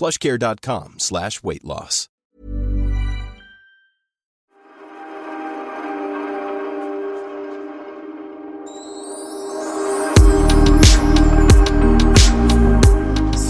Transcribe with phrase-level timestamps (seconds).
[0.00, 2.06] plushcare.com slash weight loss.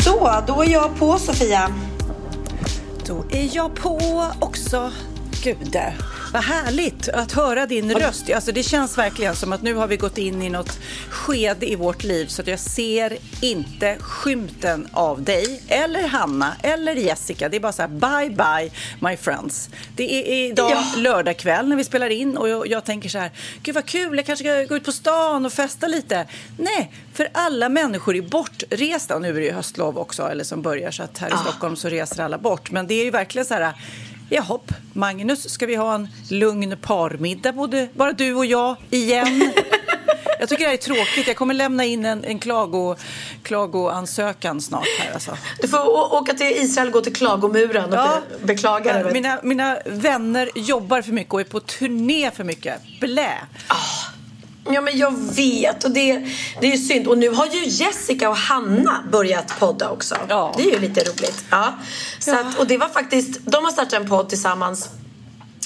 [0.05, 1.71] Så, då är jag på Sofia.
[3.07, 4.93] Då är jag på också.
[5.43, 5.77] Gud,
[6.33, 8.31] vad härligt att höra din röst.
[8.31, 10.79] Alltså, det känns verkligen som att nu har vi gått in i något
[11.11, 16.95] skede i vårt liv så att jag ser inte skymten av dig eller Hanna eller
[16.95, 17.49] Jessica.
[17.49, 18.71] Det är bara så här, bye bye
[19.11, 19.71] my friends.
[19.97, 20.85] Det är idag Ja.
[20.97, 23.31] lördag kväll när vi spelar in och jag, jag tänker så här,
[23.63, 26.27] gud vad kul, jag kanske ska gå ut på stan och festa lite.
[26.59, 30.63] Nej, för alla människor är bortresta och nu är det ju höstlov också, eller som
[30.63, 32.71] börjar så att här i Stockholm så reser alla bort.
[32.71, 33.73] Men det är ju verkligen så här,
[34.31, 34.59] jaha,
[34.93, 39.53] Magnus, ska vi ha en lugn parmiddag, både, bara du och jag, igen?
[40.41, 41.27] Jag tycker det här är tråkigt.
[41.27, 42.97] Jag kommer lämna in en, en klago,
[43.43, 45.37] klagoansökan snart här alltså.
[45.63, 48.21] Du får åka till Israel gå till klagomuren och Ja.
[48.41, 49.13] be- beklaga dig.
[49.13, 52.81] Mina, mina vänner jobbar för mycket och är på turné för mycket.
[53.01, 53.33] Blä!
[54.65, 55.85] Ja, men jag vet.
[55.85, 56.27] Och det,
[56.61, 57.07] det är ju synd.
[57.07, 60.17] Och nu har ju Jessica och Hanna börjat podda också.
[60.29, 60.55] Ja.
[60.57, 61.45] Det är ju lite roligt.
[61.51, 61.75] Ja.
[62.19, 64.89] Så att, och det var faktiskt, de har startat en podd tillsammans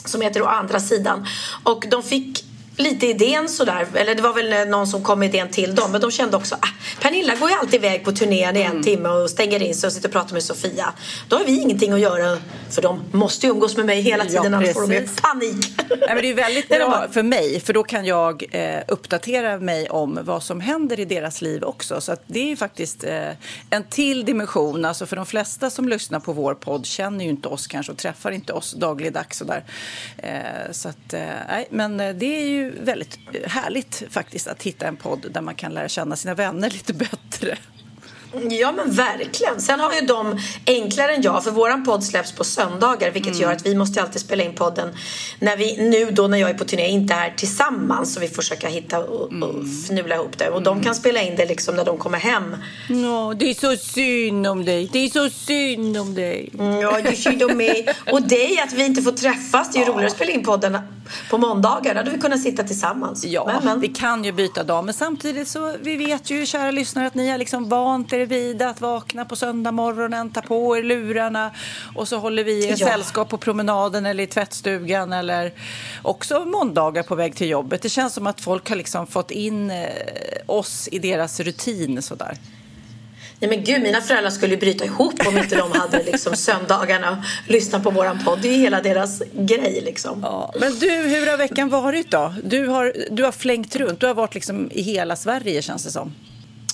[0.04, 1.26] som heter Å andra sidan.
[1.62, 2.44] Och de fick
[2.76, 5.92] lite idén sådär, eller det var väl eh, någon som kom med idén till dem
[5.92, 6.68] men de kände också ah,
[7.00, 9.92] Pernilla går ju alltid iväg på turnén i en timme och stänger in sig och
[9.92, 10.92] sitter och pratar med Sofia.
[11.28, 12.38] Då har vi ingenting att göra
[12.70, 15.74] för de måste ju umgås med mig hela tiden Ja, annars får de ju panik.
[15.88, 19.88] Nej, men det är väldigt bra för mig, för då kan jag eh, uppdatera mig
[19.90, 22.00] om vad som händer i deras liv också.
[22.00, 23.30] Så att det är faktiskt eh,
[23.70, 24.84] en till dimension.
[24.84, 27.98] Alltså för de flesta som lyssnar på vår podd känner ju inte oss kanske och
[27.98, 29.40] träffar inte oss dagligdags.
[29.40, 29.64] och där.
[30.16, 34.62] Eh, så att, eh, nej, men eh, det är ju väldigt eh, härligt faktiskt att
[34.62, 37.58] hitta en podd där man kan lära känna sina vänner lite bättre.
[38.50, 39.60] Ja men verkligen.
[39.60, 43.52] Sen har ju de enklare än jag för våran podd släpps på söndagar vilket gör
[43.52, 44.88] att vi måste alltid spela in podden
[45.38, 48.34] när vi nu då när jag är på turné inte är tillsammans så vi får
[48.34, 51.84] försöka hitta och, och fnula ihop det och de kan spela in det liksom när
[51.84, 52.56] de kommer hem.
[52.88, 54.88] Ja, det är så synd om dig.
[54.92, 56.50] Det är så synd om dig.
[56.58, 57.88] Ja, det är synd om mig.
[58.12, 59.72] Och dig att vi inte får träffas.
[59.72, 60.78] Det är ju roligare att spela in podden
[61.30, 61.94] på måndagar.
[61.94, 63.24] Hade vi kunnat sitta tillsammans.
[63.24, 63.80] Ja, Men, men.
[63.80, 67.30] vi kan ju byta dag, men samtidigt så vi vet ju, kära lyssnare, att ni
[67.30, 71.50] har liksom vant er vid att vakna på söndag morgonen, ta på er lurarna
[71.96, 72.86] och så håller vi er Ja.
[72.86, 75.52] sällskap på promenaden eller i tvättstugan eller
[76.02, 77.82] också måndagar på väg till jobbet.
[77.82, 79.86] Det känns som att folk har liksom fått in eh,
[80.46, 82.38] oss i deras rutin sådär.
[83.40, 87.10] Nej men gud, mina föräldrar skulle ju bryta ihop om inte de hade liksom söndagarna
[87.10, 88.38] och lyssna på våran podd.
[88.42, 90.20] Det är ju hela deras grej liksom.
[90.22, 90.52] Ja.
[90.60, 92.34] Men du, hur har veckan varit då?
[92.44, 95.90] Du har, du har flängt runt, du har varit liksom i hela Sverige känns det
[95.90, 96.14] som.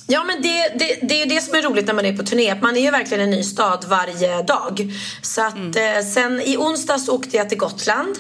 [0.06, 2.54] Ja men det, det, det är det som är roligt när man är på turné.
[2.54, 4.92] Man är ju verkligen en ny stad varje dag.
[5.22, 8.16] Så att eh, sen i onsdags åkte jag till Gotland.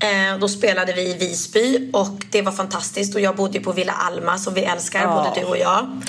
[0.00, 3.14] Eh, då spelade vi i Visby och det var fantastiskt.
[3.14, 5.14] Och jag bodde på Villa Alma som vi älskar, Ja.
[5.34, 6.02] både du och jag.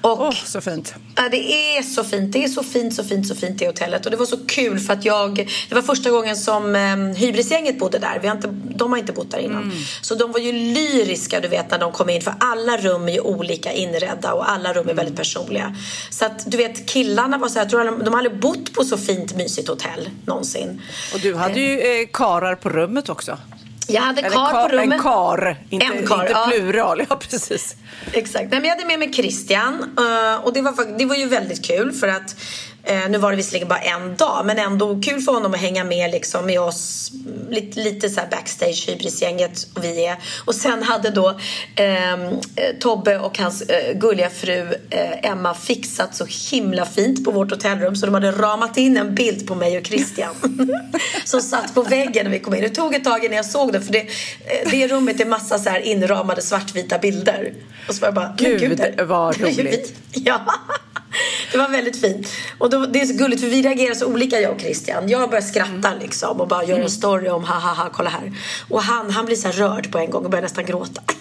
[0.00, 0.94] Och Åh, så fint.
[1.16, 2.32] Ja, det är så fint.
[2.32, 4.04] Det är så fint, så fint, så fint i hotellet.
[4.04, 5.50] Och det var så kul för att jag...
[5.68, 8.18] Det var första gången som eh, hybrisgänget bodde där.
[8.22, 9.72] Vi har inte, de har inte bott där innan.
[10.00, 12.22] Så de var ju lyriska, du vet, när de kom in.
[12.22, 15.76] För alla rum är ju olika inredda och alla rum är väldigt personliga.
[16.10, 18.84] Så att, du vet, killarna var så här, jag tror de, de aldrig bott på
[18.84, 20.82] så fint, mysigt hotell någonsin.
[21.14, 23.38] Och du hade ju eh, karar på rummet också.
[23.90, 24.92] Jag hade Eller kar på rummet.
[24.92, 26.46] En kar, inte, En kar, inte ja.
[26.50, 27.02] plural.
[27.08, 27.76] Ja, precis.
[28.12, 28.50] Exakt.
[28.50, 31.64] Nej, men jag hade med mig Christian eh, och det var, det var ju väldigt
[31.64, 32.36] kul för att
[32.84, 35.84] eh, nu var det visserligen bara en dag men ändå kul för honom att hänga
[35.84, 37.10] med liksom med oss
[37.50, 40.16] lite, lite så här backstage, hybrisgänget och vi är.
[40.44, 41.38] Och sen hade då
[41.76, 42.20] ehm,
[42.56, 47.50] eh, Tobbe och hans eh, gulliga fru eh, Emma fixat så himla fint på vårt
[47.50, 50.34] hotellrum så de hade ramat in en bild på mig och Christian
[51.24, 52.60] som satt på väggen när vi kom in.
[52.62, 55.58] Det tog ett tag innan jag såg den för det, eh, det rummet är massa
[55.58, 57.52] så här inramade svartvita bilder.
[57.88, 59.94] Och så var jag bara, Gud, det- vad roligt.
[60.12, 60.40] Ja.
[61.52, 62.28] Det var väldigt fint.
[62.58, 65.08] Och då, det är så gulligt för vi reagerar så olika jag och Christian.
[65.08, 65.98] Jag börjar skratta Mm.
[66.00, 68.32] liksom och bara gör en story om ha ha ha kolla här.
[68.68, 71.02] Och han, han blir så rörd på en gång och börjar nästan gråta.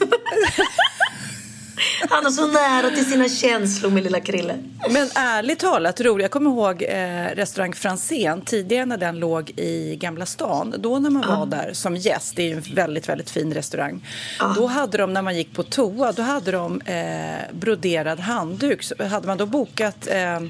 [2.10, 4.56] han är så nära till sina känslor min lilla Krille.
[4.90, 6.24] Men ärligt talat, roligt.
[6.24, 10.76] Jag kommer ihåg eh, restaurang Franzén tidigare när den låg i Gamla stan.
[10.80, 14.08] Då när man var där som gäst, det är ju en väldigt, väldigt fin restaurang.
[14.56, 18.84] Då hade de, när man gick på toa, då hade de eh, broderad handduk.
[18.84, 20.42] Så hade man då bokat eh, eh,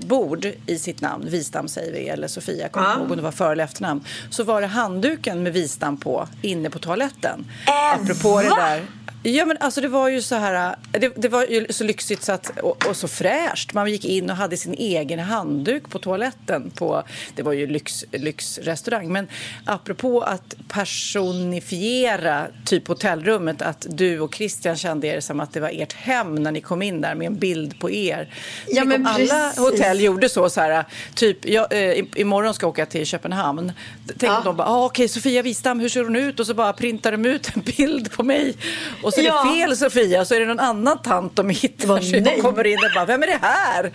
[0.00, 2.94] bord i sitt namn, Wistam säger vi, eller Sofia, jag kommer Ja.
[2.98, 6.70] ihåg om det var för eller efternamn, så var det handduken med Wistam på inne
[6.70, 7.46] på toaletten.
[7.66, 8.56] Äh, Apropå det va?
[8.56, 8.82] där.
[9.22, 12.32] Ja, men alltså det var ju så här, det, det var ju så lyxigt så
[12.32, 13.74] att, och, och så fräscht.
[13.74, 16.70] Man gick in och hade sin egen handduk på toaletten.
[16.70, 17.02] På,
[17.34, 19.12] det var ju lyx, lyxrestaurang.
[19.12, 19.28] Men
[19.64, 25.70] apropå att personifiera typ hotellrummet, att du och Christian kände er som att det var
[25.72, 28.34] ert hem när ni kom in där med en bild på er.
[28.68, 32.86] Ja, men alla hotell gjorde så, så här, typ, jag, eh, imorgon ska jag åka
[32.86, 33.72] till Köpenhamn.
[34.06, 34.40] Tänk Ja.
[34.44, 36.40] de bara, ah, okej Sofia Wistam, hur ser hon ut?
[36.40, 38.54] Och så bara printar de ut en bild på mig.
[39.02, 39.44] Och så är Ja.
[39.44, 42.90] det fel Sofia, så är det någon annan tant de hittar och kommer in och
[42.94, 43.92] bara, vem är det här?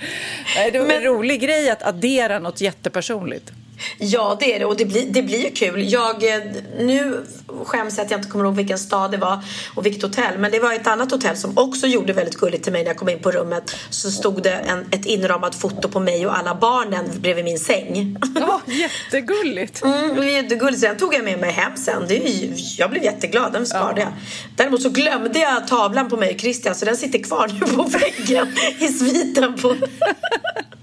[0.55, 3.51] Nej, det var Men- en rolig grej att addera något jättepersonligt.
[3.97, 4.65] Ja, det är det.
[4.65, 5.91] Och det blir, det blir ju kul.
[5.91, 6.43] Jag, eh,
[6.79, 7.25] nu
[7.63, 9.39] skäms jag att jag inte kommer ihåg vilken stad det var
[9.75, 10.37] och vilket hotell.
[10.37, 12.97] Men det var ett annat hotell som också gjorde väldigt gulligt till mig när jag
[12.97, 13.75] kom in på rummet.
[13.89, 18.17] Så stod det en, ett inramat foto på mig och alla barnen bredvid min säng.
[18.35, 19.83] Ja, jättegulligt.
[19.93, 20.79] Mm, jättegulligt.
[20.79, 22.03] Så den tog jag med mig hem sen.
[22.07, 23.53] Det ju, jag blev jätteglad.
[23.53, 24.09] Den sparade jag.
[24.55, 27.83] Däremot så glömde jag tavlan på mig och Christian så den sitter kvar nu på
[27.83, 28.47] väggen
[28.79, 29.75] i sviten på...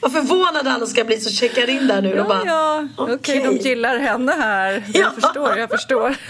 [0.00, 2.14] Vad förvånade alla ska bli som checkar in där nu.
[2.16, 2.88] Ja, bara, ja.
[2.96, 4.84] okej, de gillar henne här.
[4.94, 5.10] Jag Ja.
[5.20, 6.16] förstår, jag förstår.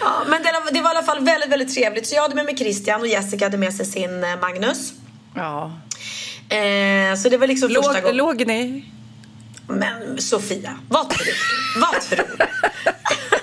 [0.00, 0.42] Ja, men
[0.72, 2.06] det, var i alla fall väldigt, väldigt trevligt.
[2.06, 4.92] Så jag hade med mig Christian och Jessica hade med sig sin eh, Magnus.
[5.34, 5.72] Ja.
[6.48, 8.16] Eh, så det var liksom första Låg, gången.
[8.16, 8.84] låg ni?
[9.68, 11.32] Men Sofia, vad tror du?
[11.80, 12.44] Vad tror du?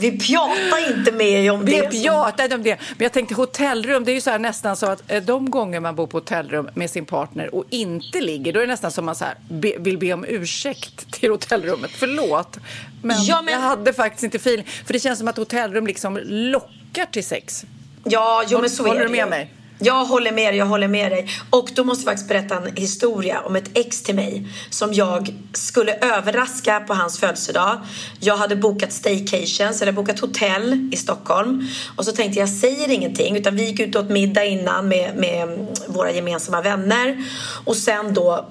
[0.00, 1.92] Vi pjatar inte med om Vi det.
[1.92, 2.76] som- pratade om det.
[2.90, 5.80] Men jag tänkte hotellrum, det är ju så här nästan så att eh, de gånger
[5.80, 9.04] man bor på hotellrum med sin partner och inte ligger, då är det nästan som
[9.04, 11.90] man så här be, vill be om ursäkt till hotellrummet.
[11.94, 12.56] Förlåt,
[13.02, 14.66] men, Ja, men- jag hade faktiskt inte feeling.
[14.86, 17.64] För det känns som att hotellrum liksom lockar till sex.
[18.04, 19.30] Ja, jo, men så Håller är du det med ju.
[19.30, 19.54] mig?
[19.82, 21.28] Jag håller med dig, jag håller med dig.
[21.50, 25.34] Och då måste jag faktiskt berätta en historia om ett ex till mig som jag
[25.52, 27.80] skulle överraska på hans födelsedag.
[28.18, 31.68] Jag hade bokat staycation, så jag hade bokat hotell i Stockholm.
[31.96, 35.16] Och så tänkte jag, jag säger ingenting, utan vi gick ut åt middag innan med,
[35.16, 37.24] med våra gemensamma vänner.
[37.64, 38.46] Och sen då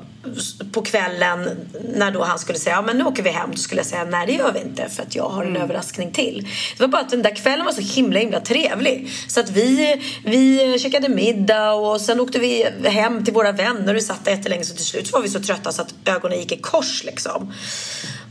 [0.71, 3.79] på kvällen när då han skulle säga ja men nu åker vi hem då skulle
[3.79, 6.47] jag säga nej det gör vi inte för att jag har en överraskning till.
[6.77, 9.95] Det var bara att den där kvällen var så himla himla trevlig så att vi,
[10.25, 14.63] vi käkade middag och sen åkte vi hem till våra vänner och satt där jättelänge
[14.63, 17.53] så till slut så var vi så trötta så att ögonen gick i kors liksom.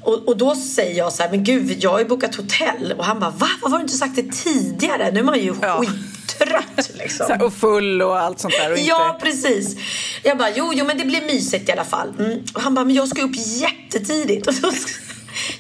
[0.02, 3.04] Och, och då säger jag så här men gud jag har ju bokat hotell och
[3.04, 3.48] han bara va?
[3.62, 5.10] Vad har du inte sagt det tidigare?
[5.12, 5.78] Nu är man ju Ja.
[5.84, 7.26] skittrött liksom.
[7.28, 8.72] Här, och full och allt sånt där.
[8.72, 9.26] Och Ja, inte...
[9.26, 9.76] precis.
[10.22, 12.08] Jag bara, jo, jo, men det blir mysigt i alla fall.
[12.18, 12.38] Mm.
[12.54, 14.46] Och han bara, men jag ska upp jättetidigt.
[14.46, 14.70] Och så,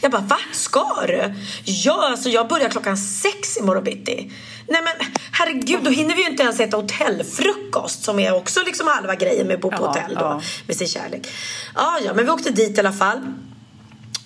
[0.00, 0.38] jag bara, va?
[0.52, 1.34] Ska du?
[1.64, 4.32] Ja, alltså jag börjar klockan sex imorgon bitti.
[4.70, 8.86] Nej men herregud, då hinner vi ju inte ens äta hotellfrukost som är också liksom
[8.86, 10.40] halva grejen med att bo på Ja, hotell då, ja.
[10.66, 11.28] med sin kärlek.
[11.74, 13.18] Ja, ja, men vi åkte dit i alla fall.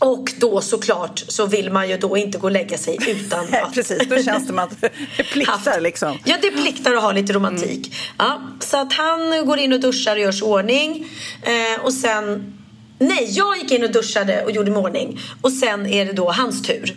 [0.03, 3.61] Och då såklart så vill man ju då inte gå och lägga sig utan Nej,
[3.61, 4.81] att precis, då känns det som att
[5.17, 6.19] det pliktar liksom.
[6.25, 7.95] Ja, det pliktar att ha lite romantik.
[8.19, 11.07] Ja, så att han går in och duschar och gör sig ordning.
[11.43, 12.55] Eh, och sen...
[12.99, 15.21] Nej, jag gick in och duschade och gjorde mig ordning.
[15.41, 16.97] Och sen är det då hans tur.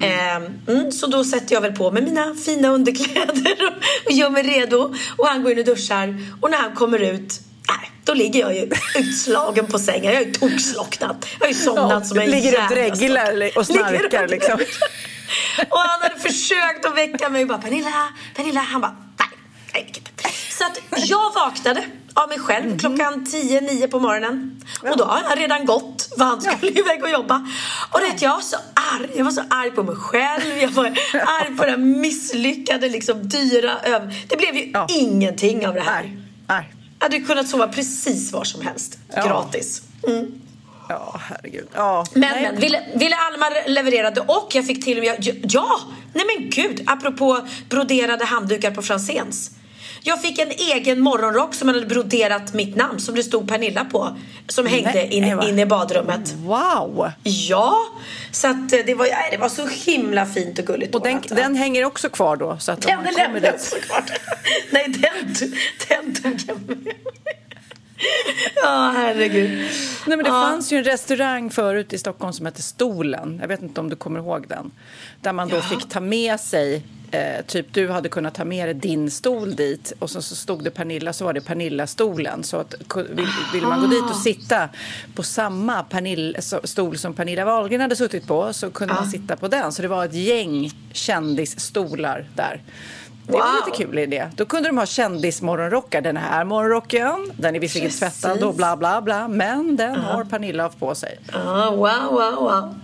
[0.00, 0.36] Eh,
[0.74, 4.42] mm, så då sätter jag väl på mig mina fina underkläder och, och gör mig
[4.42, 4.94] redo.
[5.16, 6.20] Och han går in och duschar.
[6.40, 10.12] Och när han kommer ut Nej, då ligger jag ju utslagen på sängen.
[10.12, 11.26] Jag är tokslocknat.
[11.38, 13.56] Jag har ju somnat som en ligger och jävla dreglar stock.
[13.56, 14.58] och Ligger snarkar och- liksom.
[15.70, 18.60] och han hade försökt att väcka mig och bara Pernilla, Pernilla.
[18.60, 19.28] Han bara nej,
[19.74, 20.28] nej inte.
[20.50, 21.84] Så att jag vaknade
[22.14, 22.78] av mig själv Mhm.
[22.78, 24.62] klockan 10-9 på morgonen.
[24.90, 27.46] Och då har jag redan gått för han skulle iväg och jobba.
[27.90, 28.56] Och vet, jag var så
[28.96, 29.08] arg.
[29.16, 30.58] Jag var så arg på mig själv.
[30.60, 30.84] Jag var
[31.40, 34.14] arg på här misslyckade, liksom dyra öv...
[34.28, 34.86] Det blev ju Ja.
[34.90, 36.02] ingenting av det här.
[36.02, 36.16] Nej,
[36.48, 36.74] nej.
[36.98, 38.98] Hade kunnat sova precis var som helst.
[39.14, 39.26] Ja.
[39.26, 39.82] Gratis.
[40.08, 40.40] Mm.
[40.88, 41.68] Ja, herregud.
[41.74, 42.42] Ja, Men, nej.
[42.42, 45.80] men Ville, Ville Almar levererade och jag fick till och med, ja,
[46.12, 49.50] nej men gud, apropå broderade handdukar på Franzéns.
[50.02, 54.16] Jag fick en egen morgonrock som hade broderat mitt namn som det stod Pernilla på.
[54.48, 56.32] Som hängde Nej, in, i badrummet.
[56.32, 57.10] Wow!
[57.22, 57.74] Ja,
[58.30, 60.94] så att eh, det var, det var så himla fint och gulligt.
[60.94, 62.56] Och den, den hänger också kvar då?
[62.58, 64.10] Så att Den man är kommer lämnad dit- såklart.
[64.70, 65.34] Nej, den,
[65.88, 66.96] den tog jag med mig.
[68.62, 69.50] Ja, herregud.
[70.06, 70.40] Nej, men det Ja.
[70.42, 73.38] fanns ju en restaurang förut i Stockholm som hette Stolen.
[73.40, 74.70] Jag vet inte om du kommer ihåg den.
[75.20, 78.74] Där man då fick ta med sig Eh, typ du hade kunnat ta med dig
[78.74, 82.42] din stol dit och så, så stod det Pernilla så var det Pernilla-stolen.
[82.42, 82.74] Så att,
[83.10, 84.68] vill, vill man gå dit och sitta
[85.14, 89.48] på samma Pernilla, stol som Pernilla Wahlgren hade suttit på så kunde man sitta på
[89.48, 89.72] den.
[89.72, 92.62] Så det var ett gäng kändisstolar där.
[93.26, 93.66] Det var Wow.
[93.66, 94.28] lite kul idé.
[94.36, 96.00] Då kunde de ha kändismorgonrockar.
[96.00, 98.20] Den här morgonrocken, den är visserligen Precis.
[98.22, 101.18] tvättad och bla bla bla, men den har Pernilla på sig.
[101.32, 102.74] Ja, wow, wow, wow.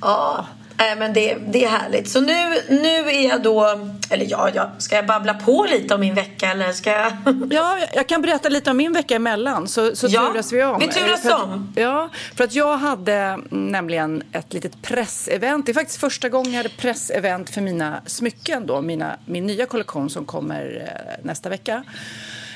[0.00, 0.46] Ja,
[0.78, 2.08] nej, men det, det är härligt.
[2.08, 3.80] Så nu, nu är jag då...
[4.10, 7.12] Eller ja, ja, ska jag babbla på lite om min vecka eller ska jag...
[7.50, 10.78] Ja, jag kan berätta lite om min vecka emellan så, så Ja, turas vi om.
[10.80, 11.72] vi turas För att- om.
[11.76, 15.66] Ja, för att jag hade mm, nämligen ett litet pressevent.
[15.66, 19.66] Det är faktiskt första gången jag hade pressevent för mina smycken då, mina, min nya
[19.66, 20.82] kollektion som kommer
[21.16, 21.84] eh, nästa vecka.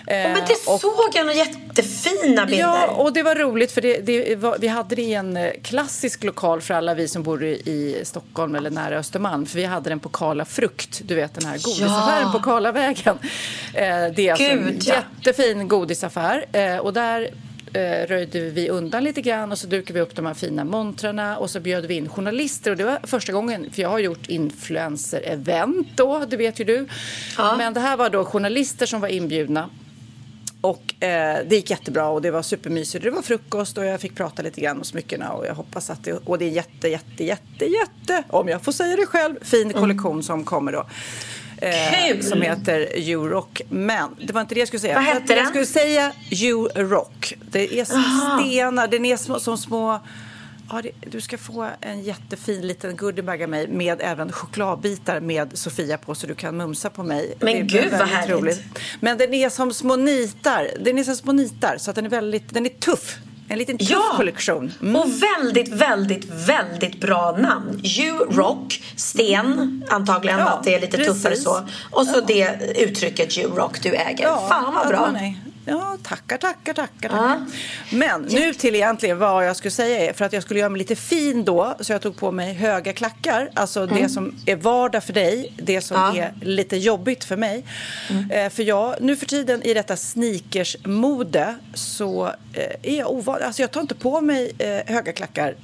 [0.06, 2.60] Eh, Men det och- såg jag några jättefina bilder.
[2.64, 5.50] Ja, och det var roligt för det, det var, vi hade det i en eh,
[5.62, 9.46] klassisk lokal för alla vi som bor i, Stockholm eller nära Östermalm.
[9.46, 12.32] För vi hade den på Karla Frukt, du vet den här godisaffären Ja.
[12.32, 13.18] på Karlavägen.
[13.74, 13.82] Eh,
[14.16, 14.94] det är alltså en ja.
[14.94, 17.30] jättefin godisaffär eh, och där
[17.72, 21.36] eh, röjde vi undan lite grann och så dukade vi upp de här fina montrarna
[21.38, 24.28] och så bjöd vi in journalister och det var första gången, för jag har gjort
[24.28, 26.86] influencer-event då, det vet ju du.
[27.38, 27.56] Ja.
[27.56, 29.70] Men det här var då journalister som var inbjudna
[30.70, 33.04] och eh, det gick jättebra och det var supermysigt.
[33.04, 36.04] Det var frukost och jag fick prata lite grann om smyckena och jag hoppas att
[36.04, 39.72] det, och det är jätte, jätte, jätte, jätte, om jag får säga det själv, fin
[39.72, 40.86] kollektion som kommer då.
[41.58, 42.22] Eh, Mm.
[42.22, 43.60] Som heter Eurock.
[43.68, 44.94] Men det var inte det jag skulle säga.
[44.94, 45.46] Vad hette att Jag den?
[45.46, 46.12] skulle säga
[46.74, 47.34] Eurock.
[47.50, 48.02] Det är som
[48.40, 50.00] stenar, den är små, som små
[50.70, 55.58] Ja, det, du ska få en jättefin liten goodiebag av mig med även chokladbitar med
[55.58, 57.34] Sofia på så du kan mumsa på mig.
[57.40, 58.62] Men Det gud, vad härligt.
[59.00, 60.68] Men den är som små nitar.
[60.80, 63.16] Den är som små nitar så att den är väldigt, den är tuff.
[63.48, 64.12] En liten tuff Ja.
[64.16, 64.72] kollektion.
[64.82, 64.96] Mm.
[64.96, 67.80] Och väldigt, väldigt, väldigt bra namn.
[67.84, 71.12] You Rock, sten, antagligen Ja, att det är lite precis.
[71.22, 71.68] tuffare så.
[71.90, 74.24] Och så det uttrycket You Rock du äger.
[74.48, 75.14] Fan vad bra.
[75.68, 77.08] Ja, tackar, tackar, tackar.
[77.08, 77.44] tackar.
[77.92, 80.78] Men nu till egentligen vad jag skulle säga är för att jag skulle göra mig
[80.78, 83.50] lite fin då så jag tog på mig höga klackar.
[83.54, 86.16] Alltså det som är vardag för dig, det som Mm.
[86.16, 86.22] Ja.
[86.22, 87.64] är lite jobbigt för mig.
[88.30, 93.42] Eh, för jag, nu för tiden i detta sneakersmode så eh, är jag ovan.
[93.42, 95.54] Alltså jag tar inte på mig eh, höga klackar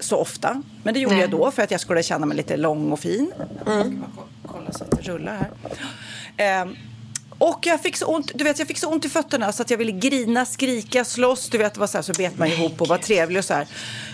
[0.00, 0.62] så ofta.
[0.82, 1.22] Men det gjorde Nej.
[1.22, 3.32] jag då för att jag skulle känna mig lite lång och fin.
[3.38, 5.36] Jag ska bara ko- kolla så att det rullar
[6.36, 6.68] här.
[7.38, 9.70] Och jag fick så ont, du vet, jag fick så ont i fötterna så att
[9.70, 11.50] jag ville grina, skrika, slåss.
[11.50, 13.54] Du vet, det var så, här, så bet man ihop och var trevlig och så
[13.54, 13.66] här.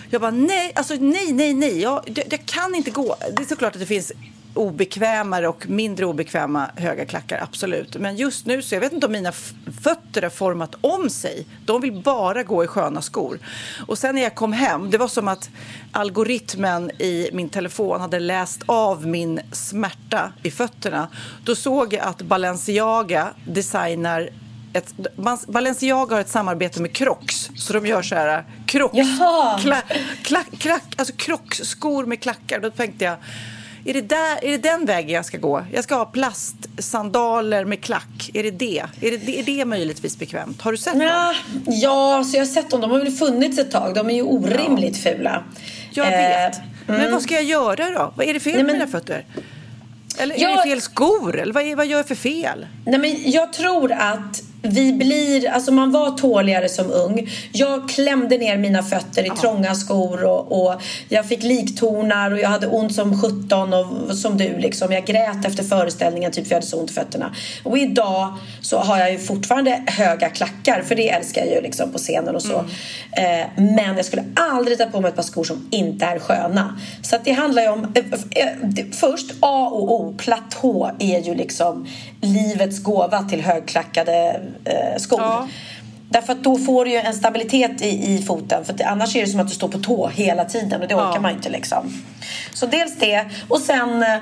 [0.09, 1.81] Jag bara nej, alltså nej, nej, nej.
[1.81, 3.15] Jag, det, det kan inte gå.
[3.37, 4.11] Det är såklart att det finns
[4.55, 7.95] obekvämare och mindre obekväma höga klackar, absolut.
[7.95, 9.31] Men just nu så jag vet inte om mina
[9.81, 11.47] fötter har format om sig.
[11.65, 13.39] De vill bara gå i sköna skor.
[13.87, 15.49] Och sen när jag kom hem, det var som att
[15.91, 21.07] algoritmen i min telefon hade läst av min smärta i fötterna.
[21.43, 24.29] Då såg jag att Balenciaga designar
[24.73, 24.93] ett,
[25.47, 28.97] Balenciaga har ett samarbete med Crocs, så de gör så här Crocs,
[29.61, 29.81] kla,
[30.23, 32.59] klack, klack, alltså Crocs-skor med klackar.
[32.59, 33.15] Då tänkte jag,
[33.85, 35.65] är det, där, är det den vägen jag ska gå?
[35.73, 38.29] Jag ska ha plastsandaler med klack.
[38.33, 38.83] Är det det?
[39.01, 40.61] Är det, är det möjligtvis bekvämt?
[40.61, 41.01] Har du sett dem?
[41.01, 41.33] Ja,
[41.67, 42.81] ja, så jag har sett dem.
[42.81, 43.95] De har väl funnits ett tag.
[43.95, 45.43] De är ju orimligt fula.
[45.91, 46.59] Jag Eh, vet.
[46.87, 48.13] Men vad ska jag göra då?
[48.15, 49.25] Vad är det fel Nej, med mina fötter?
[50.17, 51.39] Eller är Jag- det fel skor?
[51.39, 52.67] Eller vad, är, vad gör jag för fel?
[52.85, 57.29] Nej, men jag tror att vi blir, alltså man var tåligare som ung.
[57.51, 62.49] Jag klämde ner mina fötter i trånga skor och, och jag fick liktornar och jag
[62.49, 64.91] hade ont som 17 och som du liksom.
[64.91, 67.35] Jag grät efter föreställningen typ för jag hade så ont i fötterna.
[67.63, 71.91] Och idag så har jag ju fortfarande höga klackar för det älskar jag ju liksom
[71.91, 72.57] på scenen och så.
[73.11, 76.79] Eh, men jag skulle aldrig ta på mig ett par skor som inte är sköna.
[77.01, 81.35] Så att det handlar ju om, eh, eh, först A och O, platå är ju
[81.35, 81.87] liksom
[82.25, 85.21] livets gåva till högklackade eh, skor.
[85.21, 85.47] Ja.
[86.09, 88.65] Därför att då får du ju en stabilitet i, i foten.
[88.65, 90.95] För det, annars är det som att du står på tå hela tiden och det
[90.95, 91.21] orkar Ja.
[91.21, 92.03] man inte liksom.
[92.53, 94.17] Så dels det och sen eh,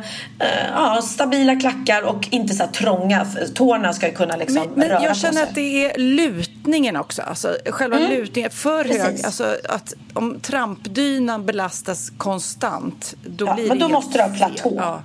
[0.74, 3.28] ja, stabila klackar och inte så här trånga.
[3.56, 5.44] Tårna ska ju kunna liksom Men, men röra jag på känner sig.
[5.44, 7.22] att det är lut lutningen också.
[7.22, 8.12] Alltså, själva Mm.
[8.12, 9.04] lutningen för Precis.
[9.04, 9.26] hög.
[9.26, 14.24] Alltså, att om trampdynan belastas konstant, då Ja, blir men det då helt måste du
[14.24, 14.74] ha platå.
[14.78, 15.02] Ja.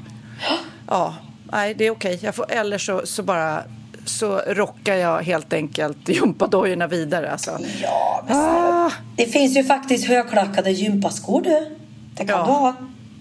[0.88, 1.14] ja,
[1.52, 2.18] nej det är okej.
[2.22, 3.62] Jag får, eller så, så bara
[4.04, 7.30] så rockar jag helt enkelt gympadojorna vidare.
[7.32, 7.58] Alltså.
[7.82, 11.76] Ja, men Sara, Det finns ju faktiskt högklackade gympaskor du.
[12.16, 12.44] Det kan Ja.
[12.46, 12.74] du ha.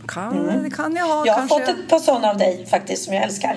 [0.07, 1.59] Kan, det kan jag ha Jag har kanske.
[1.59, 3.55] fått ett par sådana av dig faktiskt som jag älskar.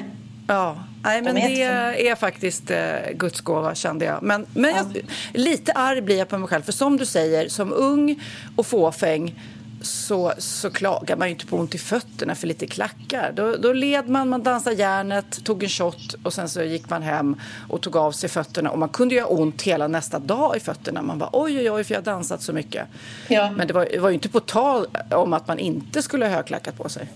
[0.48, 2.78] Ja, nej, men De det är faktiskt eh,
[3.14, 4.22] Guds gåva kände jag.
[4.22, 4.96] Men, men jag,
[5.34, 6.62] lite arg blir jag på mig själv.
[6.62, 8.22] För som du säger, som ung
[8.56, 9.40] och fåfäng
[9.80, 13.32] så, så klagar man ju inte på ont i fötterna för lite klackar.
[13.36, 17.02] Då, då led man, man dansade järnet, tog en shot och sen så gick man
[17.02, 17.36] hem
[17.68, 18.70] och tog av sig fötterna.
[18.70, 21.02] Och man kunde ha ont hela nästa dag i fötterna.
[21.02, 22.86] Man bara oj, oj, oj, för jag har dansat så mycket.
[23.28, 23.50] Ja.
[23.50, 26.32] Men det var, det var ju inte på tal om att man inte skulle ha
[26.32, 27.08] högklackat på sig.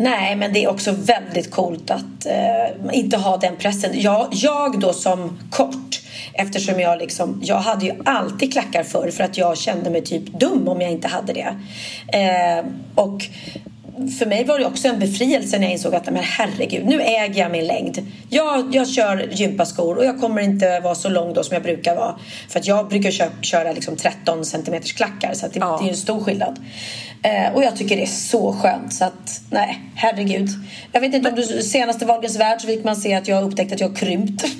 [0.00, 3.90] Nej, men det är också väldigt coolt att eh, inte ha den pressen.
[3.94, 6.00] Jag, jag då som kort,
[6.32, 10.26] eftersom jag liksom, jag hade ju alltid klackar förr för att jag kände mig typ
[10.26, 11.56] dum om jag inte hade det.
[12.18, 12.64] Eh,
[12.94, 13.26] och
[14.18, 17.40] för mig var det också en befrielse när jag insåg att men herregud, nu äger
[17.40, 18.06] jag min längd.
[18.28, 21.96] Jag, jag kör gympaskor och jag kommer inte vara så lång då som jag brukar
[21.96, 22.18] vara.
[22.48, 25.78] För att jag brukar köra, köra liksom 13 centimeters klackar så det, Ja.
[25.82, 26.60] det är en stor skillnad.
[27.22, 30.48] Eh, och jag tycker det är så skönt så att nej, herregud.
[30.92, 33.42] Jag vet inte om du senaste Wahlgrens värld så fick man se att jag har
[33.42, 34.44] upptäckt att jag har krympt.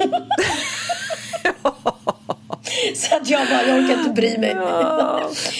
[2.95, 4.55] så att jag bara, jag orkar inte bry mig.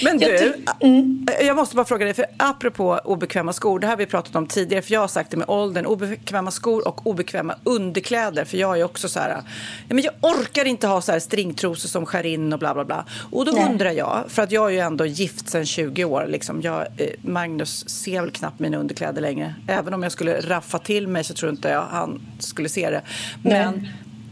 [0.05, 3.93] Men Jag du, ty- jag måste bara fråga dig, för apropå obekväma skor, det här
[3.93, 7.07] har vi pratat om tidigare, för jag har sagt det med åldern, obekväma skor och
[7.07, 9.43] obekväma underkläder, för jag är också så här,
[9.89, 12.85] ja, men jag orkar inte ha så här stringtrosor som skär in och bla bla
[12.85, 13.05] bla.
[13.31, 13.67] Och då Nej.
[13.71, 17.07] undrar jag, för att jag är ju ändå gift sedan 20 år, liksom, jag, eh,
[17.23, 21.35] Magnus ser väl knappt mina underkläder längre, även om jag skulle raffa till mig så
[21.35, 23.03] tror inte jag han skulle se det.
[23.43, 23.89] Men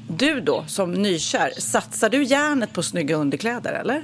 [0.09, 4.03] du då, som nykär, satsar du järnet på snygga underkläder eller?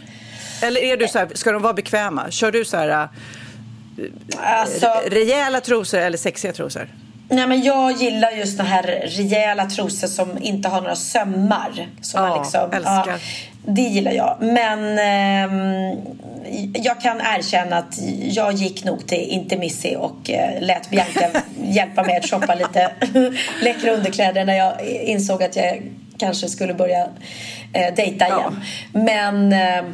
[0.63, 2.31] Eller är du så här, ska de vara bekväma?
[2.31, 3.09] Kör du så här äh,
[4.61, 6.89] Alltså, rejäla trosor eller sexiga trosor?
[7.29, 11.89] nej men jag gillar just såna här rejäla trosor som inte har några sömmar.
[12.01, 13.19] Som Ja, man liksom, älskar.
[13.67, 14.37] Det gillar jag.
[14.41, 15.97] Men ehm,
[16.75, 21.31] jag kan erkänna att jag gick nog till Intermissi och eh, lät Bianca
[21.63, 22.91] hjälpa mig att shoppa lite
[23.63, 25.83] läckra underkläder när jag insåg att jag
[26.19, 27.03] kanske skulle börja
[27.73, 28.39] eh, dejta Ja.
[28.39, 28.61] igen.
[28.93, 29.85] Men eh,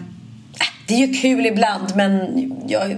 [0.87, 2.97] det är ju kul ibland men jag,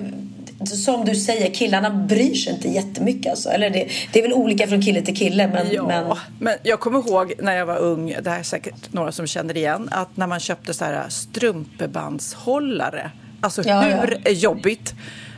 [0.67, 3.31] som du säger, killarna bryr sig inte jättemycket.
[3.31, 3.49] Alltså.
[3.49, 5.49] Eller det, det är väl olika från kille till kille.
[5.49, 6.55] Men, Ja, men men...
[6.63, 9.89] jag kommer ihåg när jag var ung, det här är säkert några som känner igen,
[9.93, 14.95] att när man köpte så här strumpebandshållare, alltså Ja, hur jobbigt?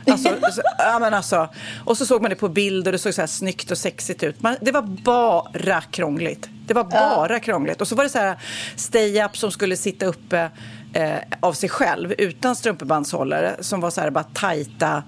[0.07, 1.49] Alltså, så, ja, men alltså,
[1.85, 4.23] och så såg man det på bild och det såg så här snyggt och sexigt
[4.23, 4.41] ut.
[4.41, 6.49] Man, det var bara krångligt.
[6.67, 7.81] Det var bara krångligt.
[7.81, 8.37] Och så var det så här
[8.75, 10.49] stay-up som skulle sitta uppe
[10.93, 15.03] eh, av sig själv utan strumpebandshållare som var så här bara tajta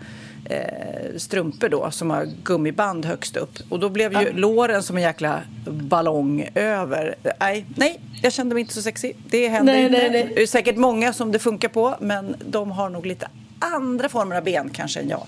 [0.50, 3.52] eh, strumpor då som har gummiband högst upp.
[3.69, 7.15] Och då blev ju låren som en jäkla ballong över.
[7.39, 9.17] Nej, nej, jag kände mig inte så sexig.
[9.30, 9.98] Det hände Nej, inte.
[9.98, 10.32] nej, nej.
[10.36, 13.28] Det är säkert många som det funkar på, men de har nog lite
[13.60, 15.28] andra former av ben kanske än jag.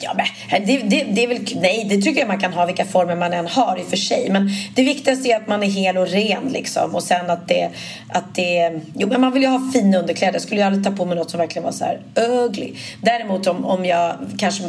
[0.00, 2.84] Ja, men det, det, det är väl, nej, det tycker jag man kan ha vilka
[2.84, 4.30] former man än har i och för sig.
[4.30, 6.94] Men det viktigaste är att man är hel och ren liksom.
[6.94, 7.70] Och sen att det,
[8.08, 10.32] att det, jo men man vill ju ha fina underkläder.
[10.32, 12.72] Jag skulle ju aldrig ta på mig något som verkligen var så här ugly.
[13.00, 14.64] Däremot om, om jag kanske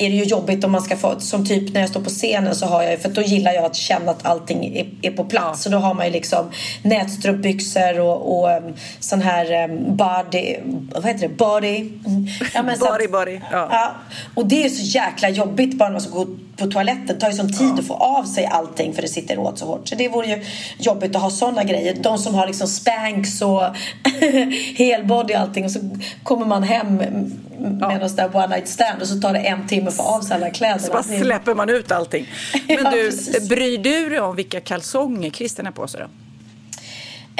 [0.00, 2.54] är det ju jobbigt om man ska få, som typ när jag står på scenen
[2.54, 5.24] så har jag ju, för då gillar jag att känna att allting är, är på
[5.24, 5.62] plats.
[5.62, 6.50] Så då har man ju liksom
[6.82, 10.56] nätstrumpbyxor och, och um, sån här um, body,
[10.94, 11.90] vad heter det, body?
[12.54, 13.68] Ja, men så att- Body, body, ja.
[13.70, 13.90] Ja,
[14.34, 16.26] och det är så jäkla jobbigt bara när man ska gå
[16.60, 17.06] på toaletten.
[17.06, 19.66] Det tar ju sån tid att få av sig allting för det sitter åt så
[19.66, 19.88] hårt.
[19.88, 20.44] Så det vore ju
[20.78, 21.94] jobbigt att ha såna grejer.
[21.94, 23.62] De som har liksom spanks och
[24.76, 25.80] helbody och allting och så
[26.22, 29.88] kommer man hem med någon sån one night stand och så tar det en timme
[29.88, 30.78] att få av sig alla kläder.
[30.78, 32.26] Så bara släpper man ut allting.
[32.68, 33.48] Men Ja, du, precis.
[33.48, 36.06] bryr du dig om vilka kalsonger Christian har på sig då?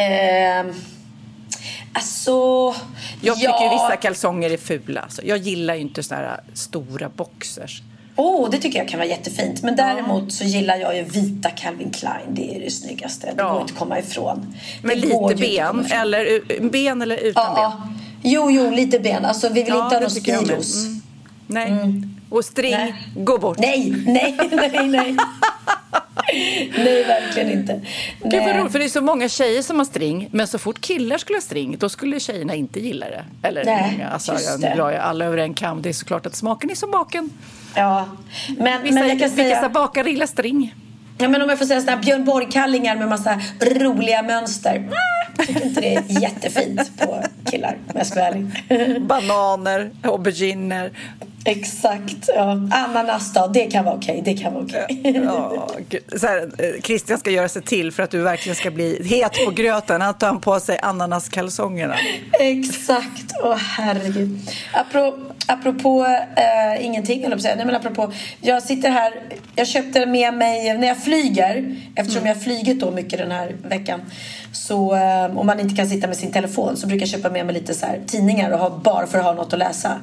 [0.03, 0.75] Ehm,
[1.93, 2.33] alltså...
[3.21, 3.87] Jag tycker ja.
[3.89, 5.01] vissa kalsonger är fula.
[5.01, 5.23] Alltså.
[5.25, 7.83] Jag gillar ju inte såna här stora boxers.
[8.21, 9.63] Oh, det tycker jag kan vara jättefint.
[9.63, 12.27] Men däremot så gillar jag ju vita Calvin Klein.
[12.35, 13.27] Det är det snyggaste.
[13.27, 13.53] Det Ja.
[13.53, 14.55] går inte att komma ifrån.
[14.83, 17.63] Går lite ben, eller, ben eller utan Ja, ben?
[17.63, 17.89] ja.
[18.23, 19.25] Jo, jo, lite ben.
[19.25, 20.77] Alltså, vi vill inte ha någon spiros.
[20.87, 21.01] Mm.
[21.47, 22.03] Nej.
[22.31, 22.95] Och string, Nej.
[23.15, 23.59] gå bort.
[23.59, 25.17] Nej, nej, nej, nej.
[26.79, 27.81] nej, verkligen inte.
[28.25, 30.81] Gud vad roligt, för det är så många tjejer som har string, men så fort
[30.81, 33.25] killar skulle ha string, då skulle tjejerna inte gilla det.
[33.49, 34.75] Eller Nej, många, alltså, jag det.
[34.75, 35.83] drar ju alla över en kam.
[35.83, 37.31] Det är såklart att smaken är som baken.
[37.75, 38.09] Ja,
[38.59, 39.69] men, Vissa, men jag kan vissa säga...
[39.69, 40.75] bakar gillar string.
[41.19, 44.89] Ja, men om jag får säga sådana här Björn Borg-kallingar med massa roliga mönster.
[45.41, 49.03] Mm, Jag tycker inte det är jättefint på killar, om jag ska vara ärlig.
[49.03, 50.91] Bananer, auberginer.
[51.45, 52.29] Exakt.
[52.35, 52.51] Ja.
[52.71, 54.23] Ananas då, det kan vara okej.
[54.25, 55.21] Det kan vara okej.
[55.25, 56.03] Ja, gud.
[56.21, 59.45] så här, eh, Christian ska göra sig till för att du verkligen ska bli het
[59.47, 60.01] på gröten.
[60.01, 61.95] Han tar på sig ananaskalsongerna.
[62.41, 63.33] Exakt.
[63.43, 64.39] Åh herregud.
[64.73, 67.55] Apropå, apropå äh, ingenting, eller säga.
[67.57, 68.13] Nej, men apropå.
[68.41, 69.13] Jag sitter här.
[69.57, 71.77] Jag köpte med mig när jag flyger.
[71.97, 74.01] Eftersom jag har flugit då mycket den här veckan.
[74.53, 77.47] Så äh, om man inte kan sitta med sin telefon så brukar jag köpa med
[77.47, 79.99] mig lite så här, tidningar och ha, bara för att ha något att läsa.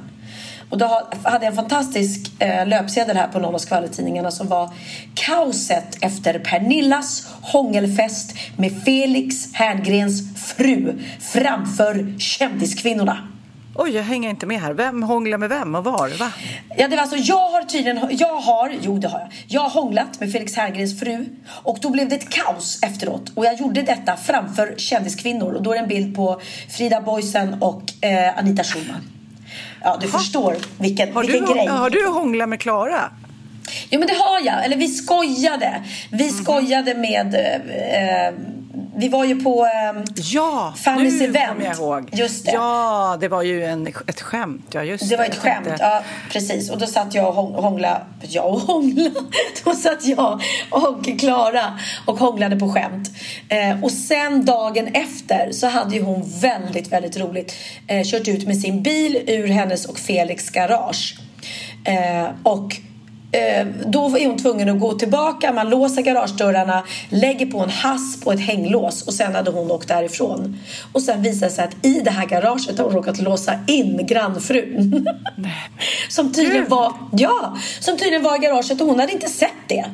[0.70, 4.70] Och då hade jag en fantastisk eh, löpsedel här på någon av skvallertidningarna som var
[5.14, 13.37] kaoset efter Pernillas hångelfest med Felix Herngrens fru framför kändiskvinnorna.
[13.80, 14.74] Oj, jag hänger inte med här.
[14.74, 16.20] Vem hånglar med vem och var?
[16.20, 16.32] Va?
[16.78, 19.30] Ja, det var alltså, jag har tydligen, jag har, jo det har jag.
[19.48, 23.32] Jag har hånglat med Felix Herngrens fru och då blev det ett kaos efteråt.
[23.36, 27.62] Och jag gjorde detta framför kändiskvinnor och då är det en bild på Frida Boysen
[27.62, 29.02] och eh, Anita Schulman.
[29.84, 30.20] Ja, du ha.
[30.20, 31.68] förstår vilken, har vilken du, grej.
[31.68, 33.12] Har du hånglat med Klara?
[33.90, 34.66] Jo, men det har jag.
[34.66, 35.84] Eller vi skojade.
[36.12, 36.44] Vi mm.
[36.44, 37.36] skojade med...
[37.36, 38.34] Eh,
[38.98, 41.64] vi var ju på eh, ja, Fannys event.
[41.64, 42.10] jag ihåg.
[42.12, 42.52] Just det.
[42.52, 44.66] Ja, det var ju en, ett skämt.
[44.72, 45.84] Ja, just det var ett skämt, tänkte...
[45.84, 46.70] ja precis.
[46.70, 48.02] Och då satt jag och hånglade.
[48.22, 49.12] Jag och hånglade.
[49.66, 53.10] Då satt jag och Klara och hånglade på skämt.
[53.50, 57.56] Eh, och sen dagen efter så hade ju hon väldigt, väldigt roligt
[57.88, 61.16] eh, kört ut med sin bil ur hennes och Felix garage.
[61.84, 62.78] Eh, och
[63.86, 68.34] då är hon tvungen att gå tillbaka, man låser garagedörrarna, lägger på en hasp och
[68.34, 70.58] ett hänglås och sen hade hon åkt därifrån.
[70.92, 74.06] Och sen visade det sig att i det här garaget har hon råkat låsa in
[74.06, 75.08] grannfrun.
[76.10, 79.86] som tydligen var, ja, som tydligen var i garaget och hon hade inte sett det.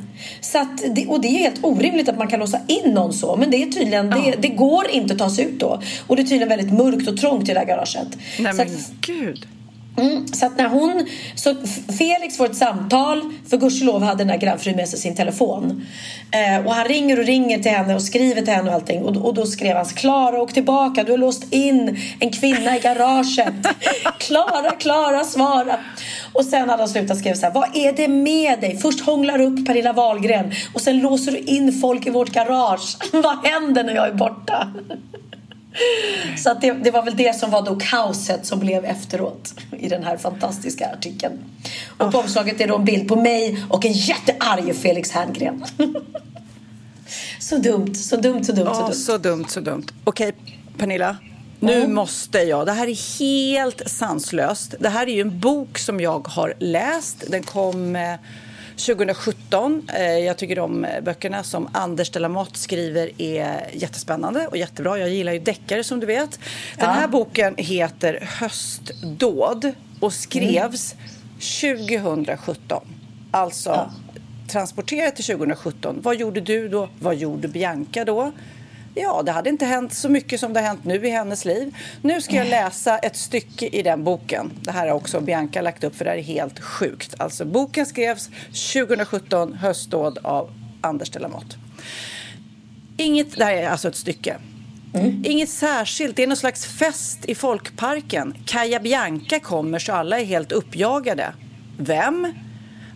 [0.42, 3.52] Så att, och det är helt orimligt att man kan låsa in någon så, men
[3.52, 4.18] det är tydligen, ja.
[4.18, 5.82] det, det, går inte att ta sig ut då.
[6.08, 8.08] Och det är tydligen väldigt mörkt och trångt i det här garaget.
[8.40, 9.48] Nej men att, gud.
[9.98, 11.56] Mm, så att när hon, så
[11.98, 15.86] Felix får ett samtal, för gudskelov hade den där grannfrun med sig sin telefon.
[16.32, 19.04] Eh, och han ringer och ringer till henne och skriver till henne och allting.
[19.04, 22.80] Och, och då skrev han Klara åk tillbaka, du har låst in en kvinna i
[22.80, 23.54] garaget.
[24.20, 25.80] Klara, Klara svara.
[26.34, 28.78] Och sen hade han slutat skriva så här, vad är det med dig?
[28.78, 32.98] Först hånglar du upp Pernilla Wahlgren och sen låser du in folk i vårt garage.
[33.12, 34.68] vad händer när jag är borta?
[36.38, 39.90] Så att det, det, var väl det som var då kaoset som blev efteråt i
[39.90, 41.40] den här fantastiska artikeln.
[41.98, 45.66] Och på omslaget är då en bild på mig och en jättearg Felix Herngren.
[47.40, 48.94] så dumt, så dumt, så dumt, oh, så dumt.
[48.94, 49.86] Så dumt, så dumt.
[50.04, 50.34] Okej,
[50.78, 51.18] Pernilla.
[51.60, 52.66] Nu måste jag.
[52.66, 54.76] Det här är helt sanslöst.
[54.80, 57.24] Det här är ju en bok som jag har läst.
[57.28, 57.96] Den kom
[58.78, 59.88] 2017.
[59.94, 65.00] Eh, jag tycker de böckerna som Anders de Lamotte skriver är jättespännande och jättebra.
[65.00, 66.40] Jag gillar ju deckare som du vet.
[66.78, 71.78] Den här boken heter Höstdåd och skrevs mm.
[71.78, 72.88] 2017.
[73.32, 73.92] Alltså ja.
[74.48, 76.00] transporterat till 2017.
[76.02, 76.90] Vad gjorde du då?
[77.00, 78.32] Vad gjorde Bianca då?
[78.96, 81.76] Ja, det hade inte hänt så mycket som det har hänt nu i hennes liv.
[82.02, 84.52] Nu ska jag läsa ett stycke i den boken.
[84.62, 87.16] Det här har också Bianca lagt upp för det här är helt sjukt.
[87.18, 88.30] Alltså boken skrevs
[88.74, 91.56] 2017, höstdåd av Anders de Lamotte.
[92.98, 94.38] Inget, det här är alltså ett stycke.
[94.94, 95.24] Mm.
[95.26, 98.34] Inget särskilt, det är någon slags fest i folkparken.
[98.46, 101.34] Kaja Bianca kommer så alla är helt uppjagade.
[101.78, 102.34] Vem?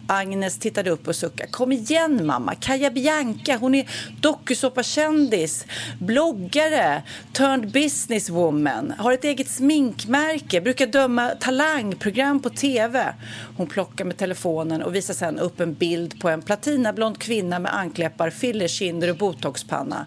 [0.08, 1.50] Agnes tittade upp och suckade.
[1.50, 3.90] Kom igen mamma, Kaja Bianca, hon är
[4.22, 5.66] dokusåpakändis,
[6.00, 13.14] bloggare, turned businesswoman, har ett eget sminkmärke, brukar döma talangprogram på tv.
[13.58, 17.76] Hon plockar med telefonen och visar sen upp en bild på en platinablond kvinna med
[17.76, 20.06] ankläppar, fillerkinder och botoxpanna.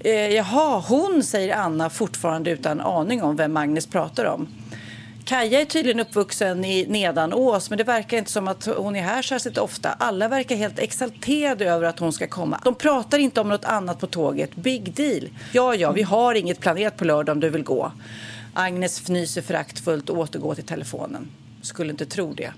[0.00, 4.48] Eh, jaha, hon, säger Anna fortfarande utan aning om vem Agnes pratar om.
[5.28, 9.22] Kaja är tydligen uppvuxen i Nedanås men det verkar inte som att hon är här
[9.22, 9.92] särskilt ofta.
[9.92, 12.60] Alla verkar helt exalterade över att hon ska komma.
[12.64, 14.56] De pratar inte om något annat på tåget.
[14.56, 15.28] Big deal.
[15.52, 17.92] Ja, ja, vi har inget planerat på lördag om du vill gå.
[18.54, 21.28] Agnes fnyser föraktfullt och återgår till telefonen.
[21.62, 22.52] Skulle inte tro det.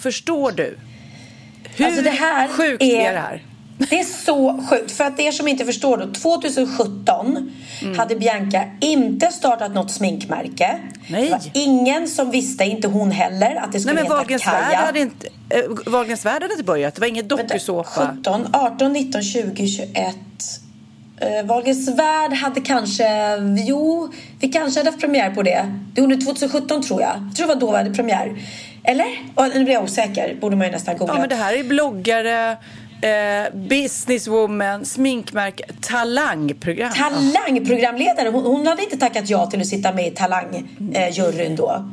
[0.00, 0.78] Förstår du?
[1.76, 3.42] Hur alltså det här sjukt är, är det här?
[3.88, 4.92] Det är så sjukt.
[4.92, 6.12] För att er som inte förstår då.
[6.12, 7.50] 2017
[7.82, 7.98] mm.
[7.98, 10.78] hade Bianca inte startat något sminkmärke.
[11.06, 11.24] Nej.
[11.24, 14.42] Det var ingen som visste, inte hon heller, att det skulle Nej, men heta Wahlgrens
[14.42, 14.78] Kaja.
[14.78, 16.94] Hade inte, äh, Wahlgrens värld hade inte börjat.
[16.94, 18.16] Det var ingen dokusåpa.
[18.16, 20.16] 17, 18, 19, 20, 21.
[21.22, 25.74] Uh, Wahlgrens värld hade kanske, jo, vi kanske hade haft premiär på det.
[25.94, 27.10] Det gjorde 2017 tror jag.
[27.28, 28.36] Jag tror det var då vi hade premiär.
[28.84, 29.06] Eller?
[29.34, 31.14] Och, nu blir jag osäker, borde man ju nästan googla.
[31.14, 32.56] Ja, men det här är bloggare,
[33.02, 36.90] Eh, businesswoman, sminkmärke, talangprogram.
[36.92, 38.28] Talangprogramledare.
[38.28, 41.90] Hon, hon hade inte tackat ja till att sitta med i talangjuryn då.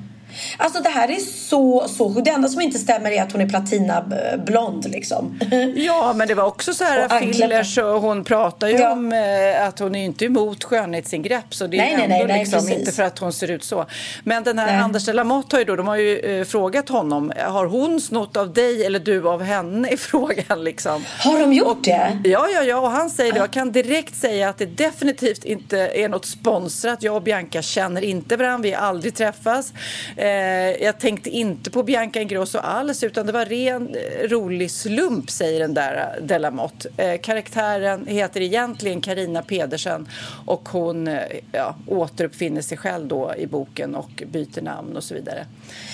[0.57, 3.49] Alltså det här är så, så Det enda som inte stämmer är att hon är
[3.49, 5.39] platinablond liksom.
[5.75, 8.91] Ja, men det var också så här fillers och hon pratar ju ja.
[8.91, 11.55] om eh, att hon är inte emot skönhetsingrepp.
[11.55, 13.85] Så det är nej, ändå nej, liksom inte för att hon ser ut så.
[14.23, 14.75] Men den här nej.
[14.75, 18.53] Anders Lamotte har ju då, de har ju eh, frågat honom, har hon snott av
[18.53, 21.05] dig eller du av henne i frågan liksom.
[21.19, 22.21] Har de gjort och, det?
[22.23, 23.39] Ja, ja, ja, och han säger det.
[23.39, 27.03] Jag kan direkt säga att det definitivt inte är något sponsrat.
[27.03, 29.73] Jag och Bianca känner inte varandra, vi har aldrig träffats.
[30.17, 35.29] Eh, jag tänkte inte på Bianca Ingrosso alls utan det var ren eh, rolig slump
[35.29, 37.17] säger den där eh, Delamotte.
[37.17, 40.07] Karaktären heter egentligen Karina Pedersen
[40.45, 41.09] och hon
[41.51, 45.45] ja, återuppfinner sig själv då i boken och byter namn och så vidare.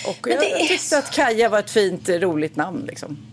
[0.07, 3.32] Och jag, tyckte att Kaja var ett fint roligt namn liksom.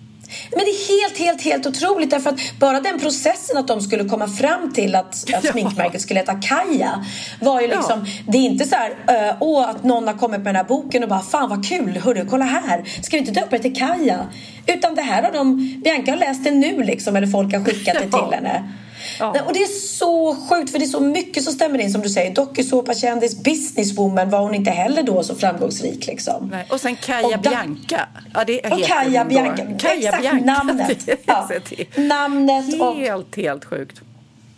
[0.50, 4.04] Men det är helt, helt, helt otroligt därför att bara den processen att de skulle
[4.04, 7.04] komma fram till att, att sminkmärket skulle heta Kaja
[7.40, 8.22] var ju liksom, ja.
[8.26, 11.08] det är inte så här, åh att någon har kommit med den här boken och
[11.08, 14.26] bara fan vad kul, hörru kolla här, ska vi inte döpa det till Kaja?
[14.66, 17.94] Utan det här har de, Bianca har läst det nu liksom, eller folk har skickat
[17.94, 18.72] det till henne.
[19.20, 19.42] Ja.
[19.46, 22.08] Och det är så sjukt för det är så mycket som stämmer in som du
[22.08, 22.34] säger.
[22.34, 26.48] Dokusåpakändis, businesswoman var hon inte heller då så framgångsrik liksom.
[26.52, 26.66] Nej.
[26.70, 28.08] Och sen Kaja och Bianca.
[28.34, 29.66] Ja, det och Kaja Bianca.
[29.78, 30.44] Kaja Exakt, Bianca.
[30.44, 31.08] namnet.
[31.26, 31.48] Ja.
[31.96, 32.94] namnet och...
[32.94, 34.00] Helt, helt sjukt.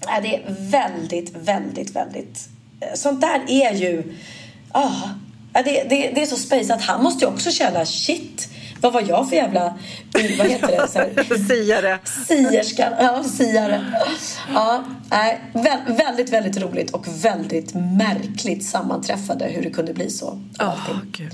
[0.01, 2.49] Ja, det är väldigt, väldigt, väldigt...
[2.95, 4.03] Sånt där är ju...
[4.75, 5.07] Oh,
[5.53, 8.49] det, det, det är så space att han måste ju också känna shit
[8.83, 9.75] vad var jag för jävla...
[10.39, 10.89] Vad heter det?
[10.89, 11.99] Så här, siare.
[12.27, 12.93] Sierska.
[12.99, 13.85] Ja, siare.
[14.55, 15.41] Ja, nej,
[15.87, 20.27] väldigt, väldigt roligt och väldigt märkligt sammanträffade hur det kunde bli så.
[20.59, 21.33] Oh, Gud.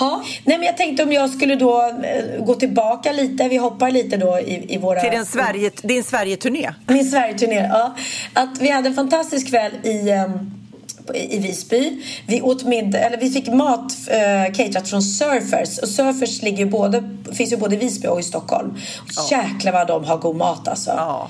[0.00, 3.48] Ja, nej men jag tänkte om jag skulle då eh, gå tillbaka lite.
[3.48, 5.00] Vi hoppar lite då i, i våra...
[5.00, 6.74] Till din, Sverige, din Sverige-turné.
[6.86, 7.94] Min Sverige-turné, ja.
[8.32, 10.65] Att vi hade en fantastisk kväll i um,
[11.14, 12.02] i Visby.
[12.26, 15.78] Vi, åt middag, eller vi fick mat eh, caterat från Surfers.
[15.78, 18.74] Och Surfers ligger ju både, finns ju både i Visby och i Stockholm.
[19.16, 19.38] Ja.
[19.38, 20.90] Jäklar vad de har god mat alltså.
[20.90, 21.28] Ja.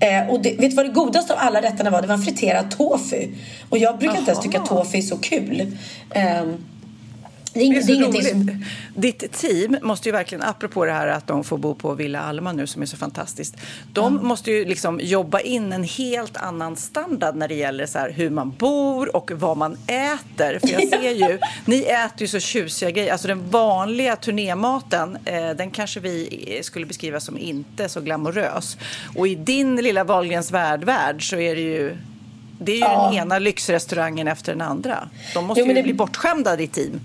[0.00, 2.02] Eh, och det, vet du vad det godaste av alla rätterna var?
[2.02, 3.28] Det var friterad tofu.
[3.68, 4.18] Och jag brukar Aha.
[4.18, 5.76] inte ens tycka tofu är så kul.
[6.10, 6.42] Eh,
[7.58, 8.30] det är, det är så roligt.
[8.30, 8.64] Som...
[8.94, 12.52] Ditt team måste ju verkligen, apropå det här att de får bo på Villa Alma
[12.52, 13.56] nu som är så fantastiskt.
[13.92, 14.26] De mm.
[14.26, 18.50] måste ju liksom jobba in en helt annan standard när det gäller så hur man
[18.50, 20.58] bor och vad man äter.
[20.58, 23.12] För jag ser ju, ni äter ju så tjusiga grejer.
[23.12, 28.76] Alltså den vanliga turnématen, eh, den kanske vi skulle beskriva som inte så glamorös.
[29.16, 31.96] Och i din lilla Wahlgrens värld så är det ju
[32.58, 33.04] det är ju ja.
[33.04, 35.08] den ena lyxrestaurangen efter den andra.
[35.34, 35.82] De måste jo, ju det...
[35.82, 37.00] bli bortskämda, ditt team.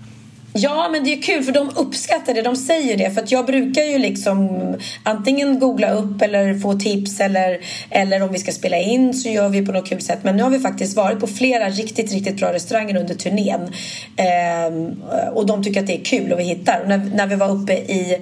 [0.54, 2.42] Ja, men det är kul för de uppskattar det.
[2.42, 3.10] De säger det.
[3.10, 4.60] För att jag brukar ju liksom
[5.02, 7.60] antingen googla upp eller få tips eller,
[7.90, 10.18] eller om vi ska spela in så gör vi på något kul sätt.
[10.22, 13.72] Men nu har vi faktiskt varit på flera riktigt, riktigt bra restauranger under turnén.
[14.16, 15.02] Ehm,
[15.34, 16.80] och de tycker att det är kul och vi hittar.
[16.80, 18.18] Och när, när vi var uppe i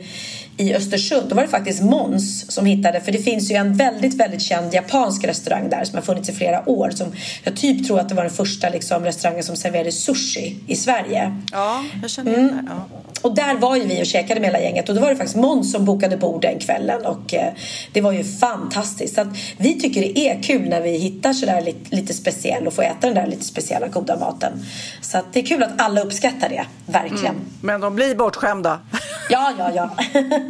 [0.60, 1.28] i Östersund.
[1.28, 4.74] Då var det faktiskt Måns som hittade, för det finns ju en väldigt, väldigt känd
[4.74, 6.90] japansk restaurang där som har funnits i flera år.
[6.90, 7.06] Som
[7.44, 11.36] jag typ tror att det var den första liksom, restaurangen som serverade sushi i Sverige.
[11.52, 12.46] Ja, jag känner mm.
[12.46, 12.64] det.
[12.68, 13.00] Ja.
[13.22, 15.36] Och där var ju vi och käkade med hela gänget och då var det faktiskt
[15.36, 17.52] Måns som bokade bord den kvällen och eh,
[17.92, 19.14] det var ju fantastiskt.
[19.14, 22.82] Så vi tycker det är kul när vi hittar sådär lite, lite speciell och får
[22.82, 24.52] äta den där lite speciella goda maten.
[25.00, 27.34] Så det är kul att alla uppskattar det, verkligen.
[27.34, 27.46] Mm.
[27.60, 28.80] Men de blir bortskämda.
[29.30, 29.90] Ja, ja, ja.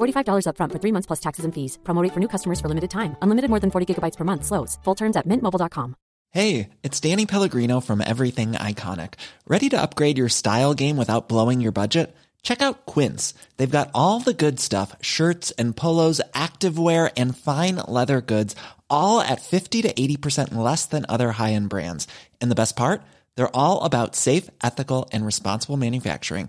[0.00, 1.78] $45 upfront for three months plus taxes and fees.
[1.84, 3.16] Promo rate for new customers for limited time.
[3.22, 4.44] Unlimited more than 40 gigabytes per month.
[4.44, 4.78] Slows.
[4.84, 5.94] Full terms at mintmobile.com.
[6.32, 9.14] Hey, it's Danny Pellegrino from Everything Iconic.
[9.48, 12.14] Ready to upgrade your style game without blowing your budget?
[12.42, 13.34] Check out Quince.
[13.56, 18.54] They've got all the good stuff shirts and polos, activewear, and fine leather goods,
[18.88, 22.06] all at 50 to 80% less than other high end brands.
[22.40, 23.02] And the best part?
[23.34, 26.48] They're all about safe, ethical, and responsible manufacturing.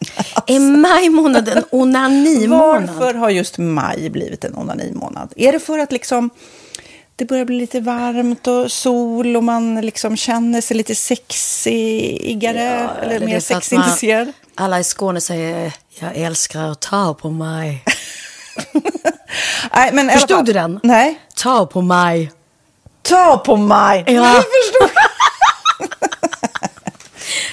[0.47, 2.89] Är maj månad en onanimånad?
[2.97, 5.33] Varför har just maj blivit en onanimånad?
[5.35, 6.29] Är det för att liksom
[7.15, 13.15] det börjar bli lite varmt och sol och man liksom känner sig lite sexigare eller,
[13.15, 14.25] eller mer sexintresserad?
[14.27, 14.33] man-
[14.65, 17.83] Alla i Skåne säger jag älskar att ta på mig.
[19.75, 20.79] Nej, men Förstod du den?
[20.83, 21.19] Nej.
[21.35, 22.31] Ta på mig.
[23.01, 24.03] Ta på mig!
[24.07, 24.13] Ja.
[24.13, 24.90] Jag förstår.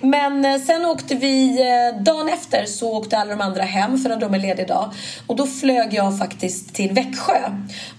[0.00, 4.10] Men eh, sen åkte vi, eh, dagen efter så åkte alla de andra hem för
[4.10, 4.92] att de är lediga idag.
[5.26, 7.40] Och då flög jag faktiskt till Växjö.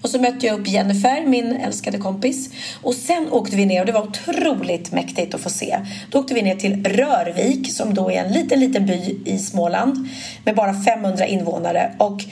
[0.02, 2.50] Och så mötte jag upp Jennifer, min älskade kompis.
[2.82, 5.78] Och sen åkte vi ner och det var otroligt mäktigt att få se.
[6.10, 10.08] Då åkte vi ner till Rörvik som då är en liten, liten by i Småland
[10.44, 11.92] med bara 500 invånare.
[11.98, 12.24] Och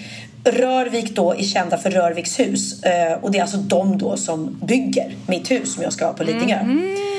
[0.44, 2.82] Rörvik då är kända för Rörviks hus.
[2.82, 6.12] Eh, och det är alltså de då som bygger mitt hus som jag ska ha
[6.12, 6.56] på Lidingö.
[6.56, 7.15] Mm.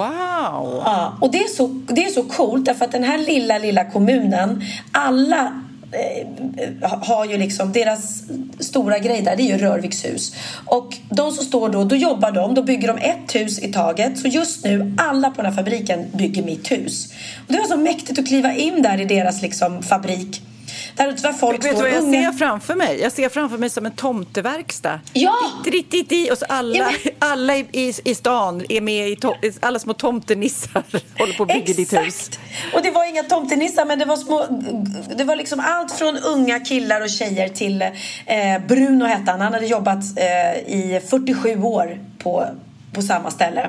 [0.00, 0.82] Wow!
[0.84, 3.84] Ja, och det är, så, det är så coolt därför att den här lilla, lilla
[3.84, 8.22] kommunen, alla eh, har ju liksom, deras
[8.58, 10.34] stora grej där, det är ju Rörviks hus.
[10.66, 14.18] Och de som står då, då jobbar de, då bygger de ett hus i taget.
[14.18, 17.12] Så just nu, alla på den här fabriken bygger mitt hus.
[17.46, 20.42] Och det var så mäktigt att kliva in där i deras liksom fabrik
[20.96, 22.32] där ute var folk Vet du vad jag unga.
[22.32, 23.00] ser framför mig?
[23.00, 25.00] Jag ser framför mig som en tomteverkstad.
[25.12, 25.34] Ja!
[25.64, 29.16] Ditt, ditt, ditt, och så alla, Ja, alla i, i, i stan är med i
[29.16, 30.82] to, alla små tomtenissar
[31.18, 32.30] håller på och bygger ditt hus.
[32.74, 34.46] Och det var inga tomtenissar men det var små
[35.16, 37.88] Det var liksom allt från unga killar och tjejer till eh,
[38.68, 39.40] Bruno hette han.
[39.40, 42.46] Han hade jobbat eh, i 47 år på
[42.92, 43.66] på samma ställe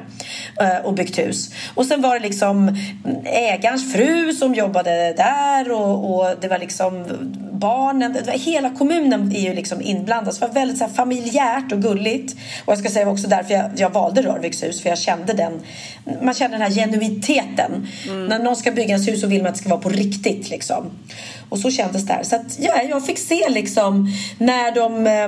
[0.61, 1.53] eh, och byggt hus.
[1.75, 2.77] Och sen var det liksom
[3.25, 7.05] ägarens fru som jobbade där och, och det var liksom
[7.51, 8.13] barnen.
[8.13, 10.33] Det var, hela kommunen är ju liksom inblandad.
[10.33, 12.35] Så det var väldigt så familjärt och gulligt.
[12.65, 15.61] Och jag ska säga också därför jag, jag valde Rörviks hus för jag kände den.
[16.21, 17.87] Man känner den här genuiteten.
[18.29, 20.49] När någon ska bygga ens hus så vill man att det ska vara på riktigt
[20.49, 20.91] liksom.
[21.49, 22.23] Och så kändes det här.
[22.23, 24.07] Så att, ja, jag fick se liksom
[24.37, 25.27] när de eh,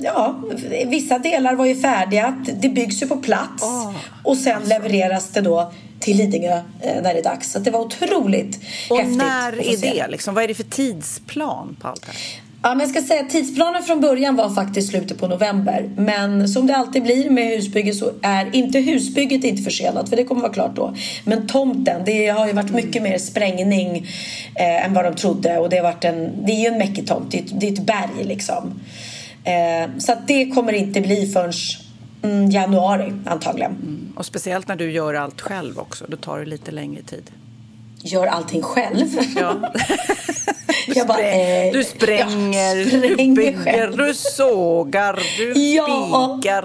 [0.00, 0.42] ja,
[0.86, 2.44] vissa delar var ju färdiga.
[2.60, 3.62] Det byggs ju på plats.
[3.62, 3.92] Oh,
[4.24, 7.52] och sen levereras det då till Lidingö eh, när det är dags.
[7.52, 9.16] Så det var otroligt Och häftigt.
[9.18, 10.06] när att få är det?
[10.08, 10.34] Liksom?
[10.34, 12.16] Vad är det för tidsplan på allt det här?
[12.62, 15.90] Ja, men jag ska säga tidsplanen från början var faktiskt slutet på november.
[15.96, 20.24] Men som det alltid blir med husbygge så är inte husbygget inte försenat för det
[20.24, 20.94] kommer vara klart då.
[21.24, 24.06] Men tomten, det har ju varit mycket mer sprängning
[24.54, 27.08] eh, än vad de trodde och det har varit en, det är ju en mäckig
[27.08, 28.80] tomt, det är ett, det är ett berg liksom.
[29.44, 31.52] Eh, så det kommer inte bli förrän
[32.22, 33.76] mm, januari antagligen.
[34.16, 37.30] Och speciellt när du gör allt själv också, då tar det lite längre tid.
[38.02, 39.06] Gör allting själv.
[39.36, 39.54] Ja.
[40.86, 43.96] Du, Jag bara, spräng, eh, du spränger, jag du spränger bygger, själv.
[43.96, 46.38] du sågar, du Ja.
[46.40, 46.64] spikar.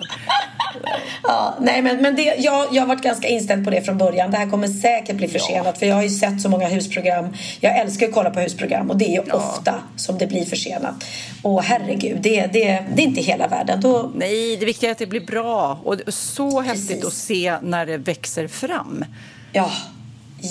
[1.24, 4.32] Ja, nej, men, men det, jag, jag har varit ganska inställd på det från början.
[4.32, 7.34] Det här kommer säkert bli försenat för jag har ju sett så många husprogram.
[7.60, 11.04] Jag älskar att kolla på husprogram och det är ju ofta som det blir försenat.
[11.42, 13.82] Och herregud, det, det, det är inte hela världen.
[13.82, 15.80] Då, Nej, det viktiga är att det blir bra.
[15.84, 19.06] Och så häftigt att se när det växer fram.
[19.52, 19.72] Ja,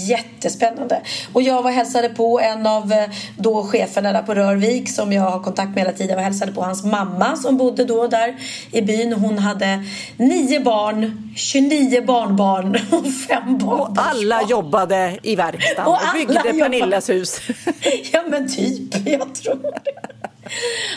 [0.08, 1.00] jättespännande.
[1.32, 5.22] Och jag var hälsade på en av eh, då cheferna där på Rörvik som jag
[5.22, 6.08] har kontakt med hela tiden.
[6.08, 8.36] Jag var hälsade på hans mamma som bodde då där
[8.72, 9.12] i byn.
[9.12, 9.84] Hon hade
[10.16, 13.80] nio barn, 29 barnbarn och fem barnbarn.
[13.80, 16.42] Och alla jobbade i verkstaden Och och, byggde.
[16.42, 17.40] Pernillas hus.
[18.12, 20.28] ja men typ, jag tror det.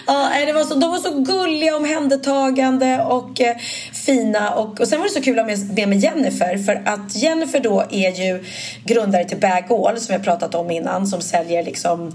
[0.07, 3.57] Ja, det var så, de var så gulliga, omhändertagande och eh,
[3.93, 4.49] fina.
[4.49, 6.57] Och, och sen var det så kul att ha med, med, Jennifer.
[6.57, 8.43] För att Jennifer då är ju
[8.83, 11.07] grundare till Bagall som jag pratat om innan.
[11.07, 12.11] Som säljer liksom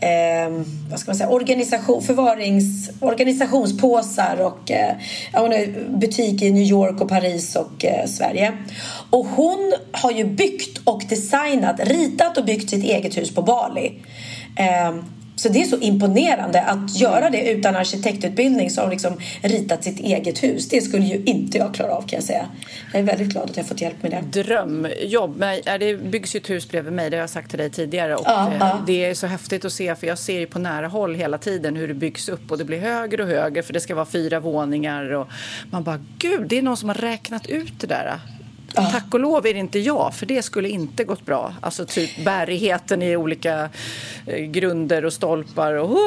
[0.00, 4.94] eh, vad ska man säga, organisation, förvarings, organisationspåsar och eh,
[5.32, 8.52] hon har eh, butik i New York och Paris och eh, Sverige.
[9.10, 13.92] Och hon har ju byggt och designat, ritat och byggt sitt eget hus på Bali.
[14.56, 14.94] Eh,
[15.36, 20.42] så det är så imponerande att göra det utan arkitektutbildning som liksom ritat sitt eget
[20.42, 20.68] hus.
[20.68, 22.46] Det skulle ju inte jag klara av kan jag säga.
[22.92, 24.42] Jag är väldigt glad att jag fått hjälp med det.
[24.42, 25.44] Drömjobb.
[25.80, 28.16] Det byggs ju ett hus bredvid mig, det har jag sagt till dig tidigare.
[28.16, 28.82] Och, Ja, eh, ja.
[28.86, 31.76] Det är så häftigt att se, för jag ser ju på nära håll hela tiden
[31.76, 34.40] hur det byggs upp och det blir högre och högre för det ska vara fyra
[34.40, 35.12] våningar.
[35.12, 35.28] Och
[35.70, 38.20] man bara, gud, det är någon som har räknat ut det där.
[38.76, 41.54] Tack och lov är det inte jag, för det skulle inte gått bra.
[41.60, 43.68] Alltså typ bärigheten i olika
[44.26, 45.74] eh, grunder och stolpar.
[45.74, 45.98] Och!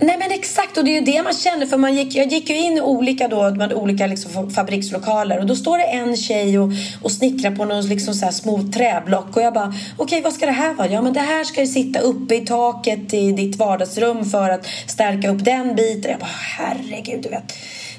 [0.00, 2.50] Nej men exakt och det är ju det man känner för man gick, jag gick
[2.50, 6.58] ju in i olika då, med olika liksom fabrikslokaler och då står det en tjej
[6.58, 6.70] och,
[7.02, 10.46] och snickrar på någon liksom så här små träblock och jag bara okej vad ska
[10.46, 10.88] det här vara?
[10.88, 14.66] Ja men det här ska ju sitta uppe i taket i ditt vardagsrum för att
[14.86, 16.10] stärka upp den biten.
[16.10, 17.52] Jag bara herregud du vet.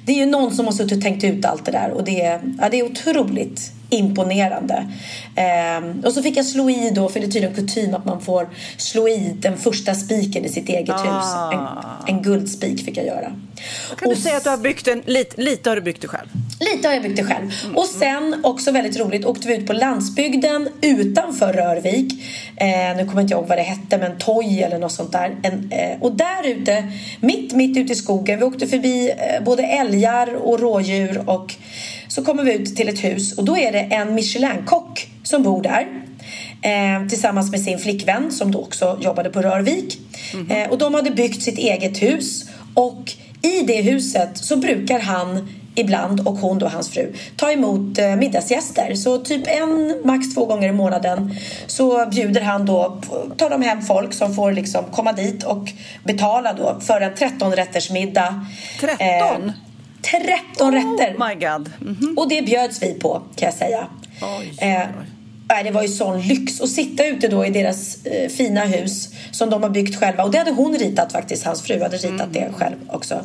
[0.06, 2.40] Det är ju någon som har suttit och tänkt ut allt det där och det,
[2.62, 4.92] ja, det är otroligt imponerande.
[5.36, 8.22] Ehm, och så fick jag slå i då, för det är tydligen kutym att man
[8.22, 11.26] får slå i den första spiken i sitt eget hus.
[11.54, 11.68] En,
[12.08, 13.32] en guldspik fick jag göra.
[13.98, 16.08] Kan du Och säga att du har byggt en, lite, lite har du byggt det
[16.08, 16.28] själv?
[16.60, 17.52] Lite har jag byggt det själv.
[17.76, 22.14] Och sen, också väldigt roligt, åkte vi ut på landsbygden utanför Rörvik.
[22.56, 25.36] Eh, nu kommer jag inte ihåg vad det hette, men Toy eller något sånt där.
[25.44, 29.64] En, eh, och där ute, mitt, mitt ute i skogen, vi åkte förbi eh, både
[29.64, 31.56] älgar och rådjur och
[32.16, 35.62] så kommer vi ut till ett hus och då är det en Michelin-kock som bor
[35.62, 35.88] där.
[36.62, 40.00] Eh, tillsammans med sin flickvän som då också jobbade på Rörvik.
[40.50, 43.12] Eh, och de hade byggt sitt eget hus och
[43.42, 48.16] i det huset så brukar han ibland och hon då, hans fru, ta emot eh,
[48.16, 48.96] middagsgäster.
[48.96, 51.36] Så typ en, max två gånger i månaden
[51.68, 53.02] så bjuder han då,
[53.38, 55.70] tar de hem folk som får liksom komma dit och
[56.04, 58.46] betala då för en 13 rätters middag.
[58.80, 59.52] 13?
[60.12, 61.16] 13 rätter!
[61.18, 61.72] Oh my god.
[61.80, 62.18] Mhm.
[62.18, 63.88] Och det bjöds vi på kan jag säga.
[64.40, 64.88] Oj, Eh,
[65.50, 69.10] nej, det var ju sån lyx att sitta ute då i deras eh, fina hus
[69.32, 70.24] som de har byggt själva.
[70.24, 73.22] Och det hade hon ritat faktiskt, hans fru hade ritat det själv också.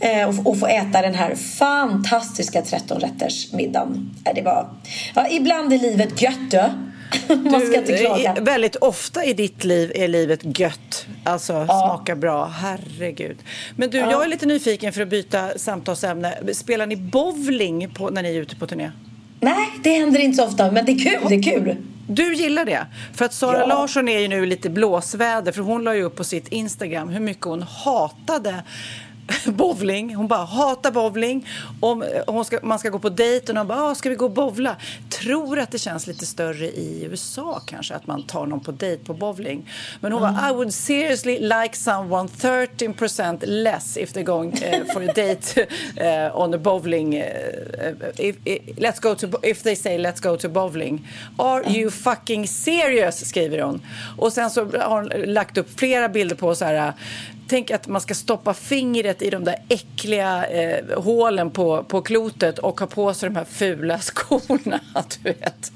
[0.00, 4.10] Eh, och, och få äta den här fantastiska 13 rätters middagen.
[4.24, 4.68] Eh, det var,
[5.14, 6.64] ja, ibland är livet gött du.
[7.50, 8.36] Man ska inte klaga.
[8.40, 11.06] väldigt ofta i ditt liv är livet gött.
[11.24, 12.44] Alltså smakar bra.
[12.46, 13.36] Herregud.
[13.76, 16.34] Men du, jag är lite nyfiken för att byta samtalsämne.
[16.54, 18.90] Spelar ni bowling på, när ni är ute på turné?
[19.40, 21.20] Nej, det händer inte så ofta, men det är kul.
[21.28, 21.76] Det är kul.
[22.08, 22.86] Du gillar det?
[23.14, 23.66] För att Sara Ja.
[23.66, 27.20] Larsson är ju nu lite blåsväder för hon la ju upp på sitt Instagram hur
[27.20, 28.54] mycket hon hatade
[29.44, 30.14] bowling.
[30.14, 31.46] Hon bara hatar bowling.
[31.80, 34.24] Om hon ska, man ska gå på dejt och någon bara ah, ska vi gå
[34.24, 34.76] och bowla?
[35.08, 39.04] Tror att det känns lite större i USA kanske att man tar någon på dejt
[39.04, 39.70] på bowling.
[40.00, 45.08] Men hon bara I would seriously like someone 13% less if they're going eh, for
[45.08, 45.66] a date
[45.96, 47.26] eh, on a bowling eh,
[48.16, 51.08] if, if, let's go to if they say let's go to bowling.
[51.38, 53.30] Are you fucking serious?
[53.30, 53.80] skriver hon.
[54.18, 56.92] Och sen så har hon lagt upp flera bilder på så här
[57.50, 62.58] Tänk att man ska stoppa fingret i de där äckliga eh, hålen på, på klotet
[62.58, 64.80] och ha på sig de här fula skorna.
[65.22, 65.72] Du vet.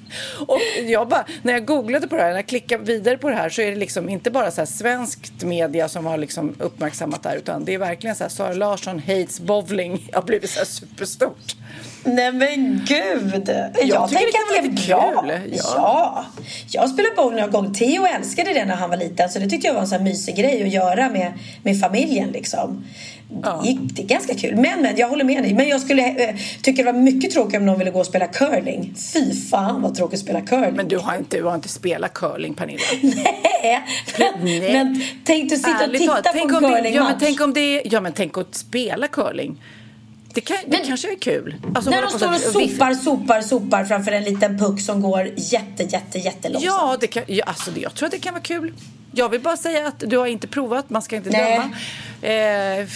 [0.47, 3.37] Och jag bara, när jag googlade på det här, när jag klickade vidare på det
[3.37, 7.23] här så är det liksom inte bara så här svenskt media som har liksom uppmärksammat
[7.23, 10.59] det här utan det är verkligen så här Sara Larsson hates bowling har blivit så
[10.59, 11.57] här superstort.
[12.05, 13.49] Nej men gud!
[13.83, 15.57] Jag, tycker tänker det kan vara lite kul.
[15.57, 15.65] Ja.
[15.77, 16.25] Ja.
[16.71, 17.75] Jag spelade bowling någon gång.
[17.75, 20.05] Theo älskade det när han var liten så det tyckte jag var en sån här
[20.05, 21.33] mysig grej att göra med,
[21.65, 22.85] med familjen liksom.
[23.65, 24.57] Det, det är ganska kul.
[24.57, 25.55] Men, men jag håller med dig.
[25.55, 28.27] Men jag skulle eh, tycka det var mycket tråkigt om någon ville gå och spela
[28.27, 28.95] curling.
[29.13, 30.75] Fy fan vad tråkigt att spela curling.
[30.77, 32.83] Men du har inte, du har inte spelat curling Pernilla.
[33.03, 33.83] Nej,
[34.19, 34.73] men, Nej.
[34.73, 37.11] men tänk du sitta och Ärligt titta talat, på en det, ja, curlingmatch.
[37.11, 39.57] men tänk om det Ja men tänk att spela curling.
[40.35, 41.55] Det, kan, det Men- kanske är kul.
[41.75, 45.83] Alltså, När de står och sopar, sopar, sopar framför en liten puck som går jätte,
[45.83, 46.65] jätte, jättelångsamt.
[46.65, 48.73] Ja, det kan, ja alltså, jag tror att det kan vara kul.
[49.17, 51.59] Jag vill bara säga att du har inte provat, man ska inte Nej.
[51.59, 51.71] döma.
[52.35, 52.87] Eh,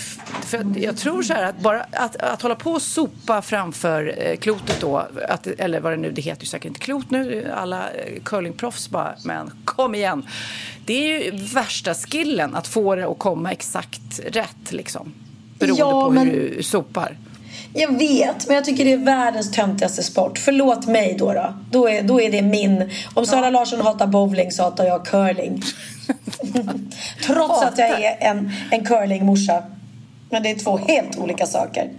[0.43, 4.37] för jag tror så här att bara att, att hålla på och sopa framför eh,
[4.37, 7.91] klotet då, att, eller vad det nu, det heter ju säkert inte klot nu, alla
[7.91, 10.27] eh, curlingproffs bara, men kom igen.
[10.85, 15.13] Det är ju värsta skillen, att få det att komma exakt rätt liksom.
[15.59, 17.17] Beroende Ja, på men- hur du sopar.
[17.75, 20.39] Jag vet, men jag tycker det är världens töntigaste sport.
[20.39, 21.33] Förlåt mig då.
[21.33, 22.91] Då, då, är, då är det min.
[23.15, 25.63] Om Sara Larsson hatar bowling så hatar jag curling.
[27.27, 29.63] Trots att jag är en, en curlingmorsa.
[30.31, 31.91] Men det är två helt olika saker.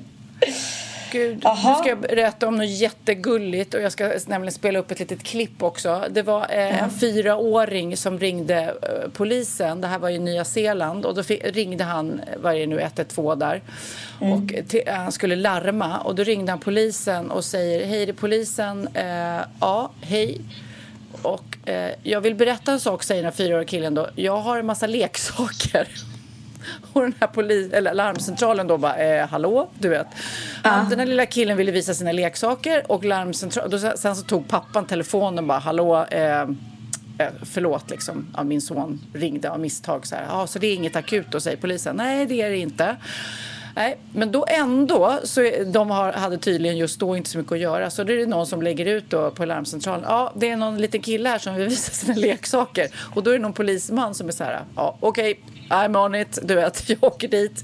[1.11, 1.69] Gud, Jaha.
[1.69, 5.23] nu ska jag berätta om något jättegulligt och jag ska nämligen spela upp ett litet
[5.23, 6.03] klipp också.
[6.09, 9.81] Det var eh, en fyraåring som ringde eh, polisen.
[9.81, 13.39] Det här var i Nya Zeeland och då ringde han, vad är det nu, 112
[13.39, 13.61] där.
[14.19, 18.11] Och till, eh, han skulle larma och då ringde han polisen och säger hej det
[18.11, 18.89] är polisen.
[18.93, 20.41] Eh, ja, hej.
[21.21, 24.09] Och eh, jag vill berätta en sak, säger den fyraåriga killen då.
[24.15, 25.87] Jag har en massa leksaker.
[26.93, 30.07] Och den här polis, eller larmcentralen då bara, eh, hallå, du vet.
[30.63, 34.47] Han, Den här lilla killen ville visa sina leksaker och larmcentralen, då, sen så tog
[34.47, 36.47] pappan telefonen och bara, hallå, eh, eh,
[37.43, 40.95] förlåt liksom, ja, min son ringde av misstag så här, ja, så det är inget
[40.95, 41.95] akut då, säger polisen.
[41.95, 42.95] Nej, det är det inte.
[43.75, 47.59] Nej, men då ändå, så de har, hade tydligen just då inte så mycket att
[47.59, 47.89] göra.
[47.89, 50.05] Så det är någon som lägger ut då på larmcentralen.
[50.07, 52.87] Ja, det är någon liten kille här som vill visa sina leksaker.
[53.15, 55.39] Och då är det någon polisman som är så här, ja okej,
[55.69, 57.63] I'm on it, du vet, jag åker dit.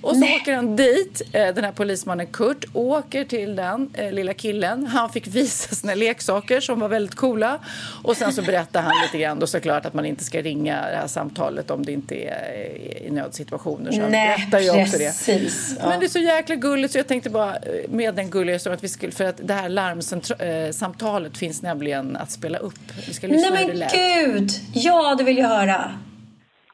[0.00, 4.34] Och så åker han dit, eh, den här polismannen Kurt, åker till den eh, lilla
[4.34, 4.86] killen.
[4.86, 7.58] Han fick visa sina leksaker som var väldigt coola.
[8.04, 10.96] Och sen så berättar han lite grann då såklart att man inte ska ringa det
[10.96, 12.66] här samtalet om det inte är
[13.00, 13.92] eh, i nödsituationer.
[13.92, 15.04] Så han Nej, berättar ju också det.
[15.04, 15.76] precis.
[15.80, 15.88] Ja.
[15.88, 17.56] Men det är så jäkla gulligt så jag tänkte bara
[17.88, 22.30] med den gulliga så att vi skulle, för att det här larmsamtalet finns nämligen att
[22.30, 22.74] spela upp.
[23.06, 23.92] Vi ska lyssna Nej hur det men lät.
[24.26, 24.50] gud!
[24.74, 25.98] Ja, det vill jag höra.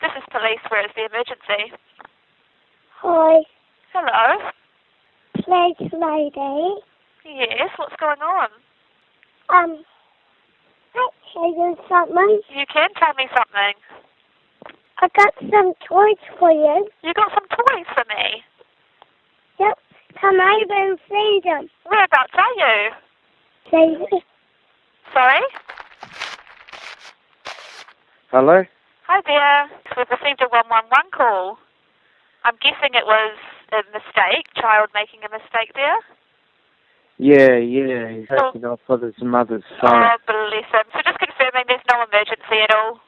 [0.03, 0.59] This is police.
[0.69, 1.71] Where is the emergency?
[3.03, 3.43] Hi,
[3.95, 4.51] Hello.
[5.39, 6.83] Pledge Lady.
[7.25, 7.71] Yes.
[7.77, 8.49] What's going on?
[9.49, 9.85] Um,
[10.95, 12.41] let's show you something.
[12.51, 13.75] You can tell me something.
[14.99, 16.89] I got some toys for you.
[17.05, 18.43] You got some toys for me.
[19.61, 19.79] Yep,
[20.21, 21.69] come over and see them.
[21.89, 22.91] Whereabouts are you?
[23.71, 24.19] See,
[25.13, 25.41] Sorry.
[28.33, 28.65] Hello?
[29.13, 29.69] Hi there.
[29.93, 31.61] We've received a 111 call.
[32.49, 33.37] I'm guessing it was
[33.69, 36.01] a mistake, child making a mistake there.
[37.21, 40.01] Yeah, yeah, he's hacking off with his mother's phone.
[40.01, 40.89] Oh, bless him.
[40.97, 43.05] So just confirming there's no emergency at all.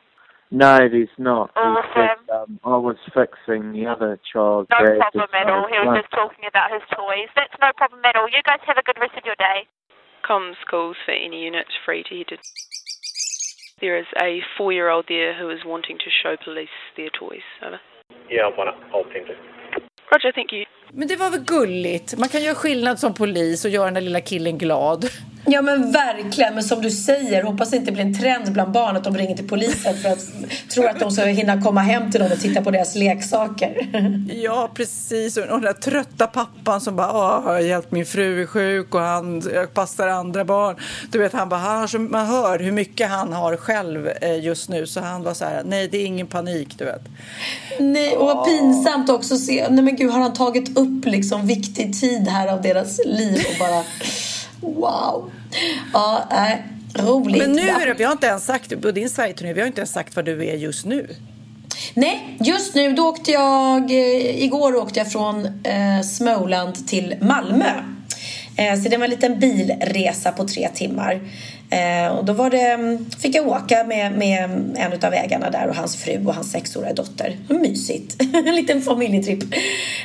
[0.53, 1.57] No, there's not.
[1.57, 2.21] It's Awesome.
[2.21, 4.69] just, um, I was fixing the other child.
[4.77, 5.65] No bag problem at all.
[5.73, 7.33] He was just talking about his toys.
[7.33, 8.29] That's no problem at all.
[8.29, 9.65] You guys have a good rest of your day.
[10.21, 12.37] Comms calls for any unit free to head to.
[13.81, 17.43] There is a four-year-old there who is wanting to show police their toys.
[17.63, 17.81] Over.
[18.31, 18.87] Yeah, I want to.
[18.95, 19.35] I'll attend to.
[20.13, 20.65] Roger, thank you.
[20.97, 22.19] Men det var väl gulligt?
[22.19, 25.09] Man kan göra skillnad som polis och göra den där lilla killen glad.
[25.47, 28.97] Ja men verkligen, men som du säger, hoppas det inte blir en trend bland barn
[28.97, 30.21] att de ringer till polisen för att
[30.69, 33.89] tror att de ska hinna komma hem till någon och titta på deras leksaker.
[34.43, 35.37] Ja, precis.
[35.37, 39.01] Och den där trötta pappan som bara Åh, har hjälpt min fru är sjuk och
[39.01, 39.43] han
[39.75, 40.77] passar andra barn.
[41.13, 44.45] Du vet, han bara, han har så, man hör hur mycket han har själv eh,
[44.45, 47.03] just nu så han var så här, nej det är ingen panik, du vet.
[47.81, 51.47] Nej, och vad pinsamt också att se, nej men gud har han tagit upp liksom
[51.47, 53.85] viktig tid här av deras liv och bara
[54.61, 55.31] wow.
[55.93, 57.39] Ja, äh, roligt.
[57.39, 59.81] Men nu är det, vi har inte ens sagt, på din Sverigeturné, vi har inte
[59.81, 61.09] ens sagt vad du är just nu.
[61.95, 67.73] Nej, just nu då åkte jag, eh, igår åkte jag från eh, Småland till Malmö.
[68.57, 71.21] Eh, så det var en liten bilresa på tre timmar.
[71.71, 74.45] Eh, och då var det, mm, fick jag åka med, med
[74.77, 77.37] en av ägarna där och hans fru och hans sexåriga dotter.
[77.49, 78.23] Mysigt.
[78.47, 79.43] en liten familjetripp.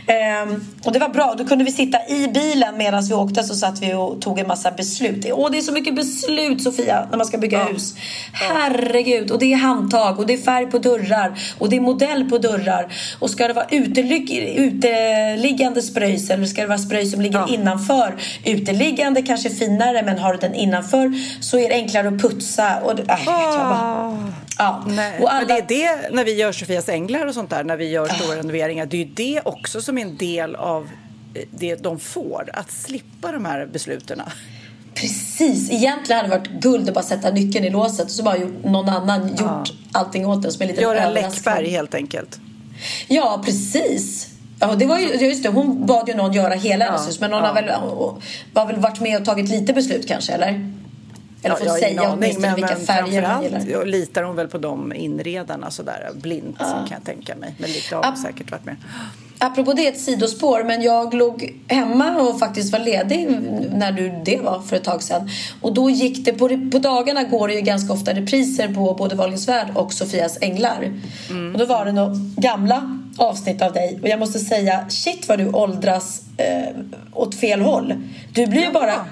[0.08, 1.36] Eh, och det var bra.
[1.38, 4.48] Då kunde vi sitta i bilen medan vi åkte så satt vi och tog en
[4.48, 5.26] massa beslut.
[5.32, 7.96] Åh, det är så mycket beslut Sofia när man ska bygga hus.
[8.34, 9.32] Herregud.
[9.32, 12.38] Och det är handtag och det är färg på dörrar och det är modell på
[12.38, 12.94] dörrar.
[13.20, 18.16] Och ska det vara utelig uteliggande spröjs eller ska det vara spröj som ligger innanför?
[18.46, 22.82] Uteliggande kanske finare men har du den innanför så är det enklare att putsa.
[22.82, 24.84] Och, äh, bara, ja.
[24.88, 25.20] Nej.
[25.20, 27.78] och alla, Men det är det när vi gör Sofias änglar och sånt där, när
[27.78, 28.86] vi gör stora renoveringar.
[28.86, 30.90] Det är ju det också som är en del av
[31.34, 34.22] eh, det de får, att slippa de här besluten.
[34.94, 38.38] Precis, egentligen hade det varit guld att bara sätta nyckeln i låset och så bara
[38.38, 41.10] gjort, någon annan gjort allting åt en som en liten Göra.
[41.10, 42.40] Läckberg helt enkelt.
[43.08, 44.29] Ja, precis.
[44.60, 47.32] Ja, det var ju, just det, hon bad ju någon göra hela hennes hus men
[47.32, 47.72] någon har väl,
[48.54, 50.79] var väl varit med och tagit lite beslut kanske, eller?
[51.44, 53.86] Eller får har säga åtminstone men, vilka färger man gillar.
[53.86, 57.56] litar hon väl på de inredarna sådär blint kan jag tänka mig.
[57.58, 58.76] Men lite har säkert varit med.
[59.42, 63.28] Apropå det, ett sidospår, men jag låg hemma och faktiskt var ledig
[63.74, 65.30] när du det var för ett tag sedan.
[65.62, 69.16] Och då gick det, på, på dagarna går det ju ganska ofta repriser på både
[69.16, 70.94] Wahlgrens värld och Sofias änglar.
[71.30, 71.54] Mm.
[71.54, 75.40] Och då var det några gamla avsnitt av dig och jag måste säga, shit vad
[75.40, 76.76] du åldras eh,
[77.14, 77.94] åt fel håll.
[78.34, 79.06] Du blir ju bara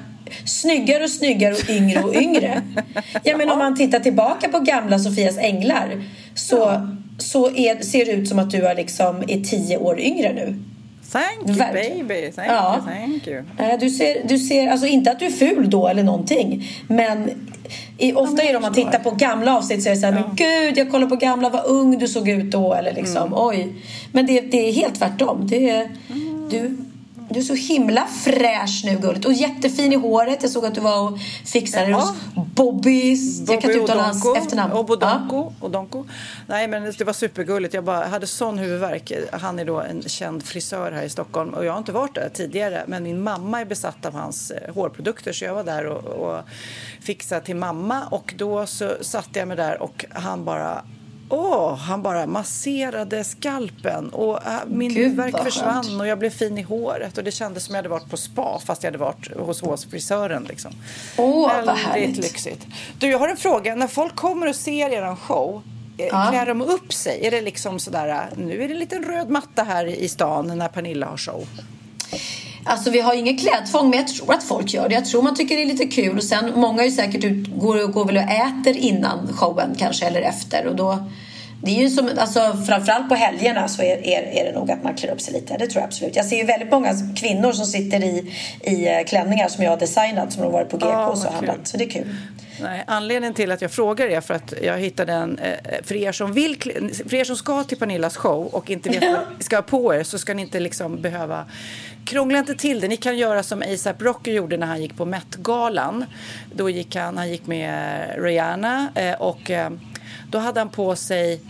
[0.45, 2.61] snyggare och snyggare och yngre och yngre.
[3.23, 6.03] Ja, men om man tittar tillbaka på gamla Sofias änglar
[6.35, 10.33] så, så är, ser det ut som att du är, liksom, är tio år yngre
[10.33, 10.55] nu.
[11.11, 12.07] Thank you Verkligen.
[12.07, 12.75] baby, thank Ja.
[12.87, 13.77] you, thank you.
[13.79, 17.29] Du ser, du ser, alltså inte att du är ful då eller någonting men
[17.97, 20.13] i, ofta är det om man tittar på gamla avsnitt så är det så här,
[20.13, 23.67] men gud jag kollar på gamla, vad ung du såg ut då eller liksom, oj.
[24.11, 25.47] Men det, det är helt tvärtom.
[25.47, 25.89] Det är,
[26.51, 26.77] du,
[27.29, 30.37] du är så himla fräsch nu gulligt och jättefin i håret.
[30.41, 31.97] Jag såg att du var och fixade Ja.
[31.97, 32.13] hos
[32.55, 33.39] Bobbys.
[33.49, 34.73] jag kan inte uttala hans efternamn.
[34.73, 36.05] Obodonko, Odonko.
[36.47, 37.73] Nej, men det var supergulligt.
[37.73, 39.11] Jag bara hade sån huvudvärk.
[39.31, 42.29] Han är då en känd frisör här i Stockholm och jag har inte varit där
[42.33, 42.83] tidigare.
[42.87, 46.41] Men min mamma är besatt av hans eh, hårprodukter så jag var där och, och
[47.01, 50.83] fixade till mamma och då så satte jag mig där och han bara
[51.29, 56.61] Åh, han bara masserade skalpen och äh, min huvudvärk försvann och jag blev fin i
[56.61, 59.61] håret och det kändes som jag hade varit på spa fast jag hade varit hos
[59.61, 60.71] hårfrisören liksom.
[61.17, 62.17] Åh, vad Väldigt härligt.
[62.17, 62.67] lyxigt.
[62.99, 63.75] Du, jag har en fråga.
[63.75, 65.61] När folk kommer och ser er show,
[65.97, 66.27] eh, Ja.
[66.31, 67.27] klär de upp sig?
[67.27, 70.57] Är det liksom sådär, eh, nu är det en liten röd matta här i stan
[70.57, 71.47] när Pernilla har show?
[72.67, 74.95] Alltså vi har ju inget klädtvång men jag tror att folk gör det.
[74.95, 77.87] Jag tror man tycker det är lite kul och sen många är säkert ut, går,
[77.87, 81.09] går väl och äter innan showen kanske eller efter och då
[81.61, 84.83] det är ju som, alltså framförallt på helgerna så är, är, är det nog att
[84.83, 85.57] man klär upp sig lite.
[85.57, 86.15] Det tror jag absolut.
[86.15, 89.77] Jag ser ju väldigt många kvinnor som sitter i, i eh, klänningar som jag har
[89.77, 91.67] designat som har varit på GK Ja, och så handlat.
[91.67, 92.15] Så det är kul.
[92.61, 95.53] Nej, anledningen till att jag frågar är för att jag hittade en, eh,
[95.83, 96.55] för er som vill,
[97.09, 100.19] för er som ska till Pernillas show och inte vet vad ska på er så
[100.19, 101.45] ska ni inte liksom behöva
[102.07, 102.87] Krångla inte till det.
[102.87, 106.05] Ni kan göra som ASAP Rocky gjorde när han gick på Met-galan.
[106.53, 109.69] Då gick han, han gick med Rihanna eh, och eh,
[110.31, 111.41] då hade han på sig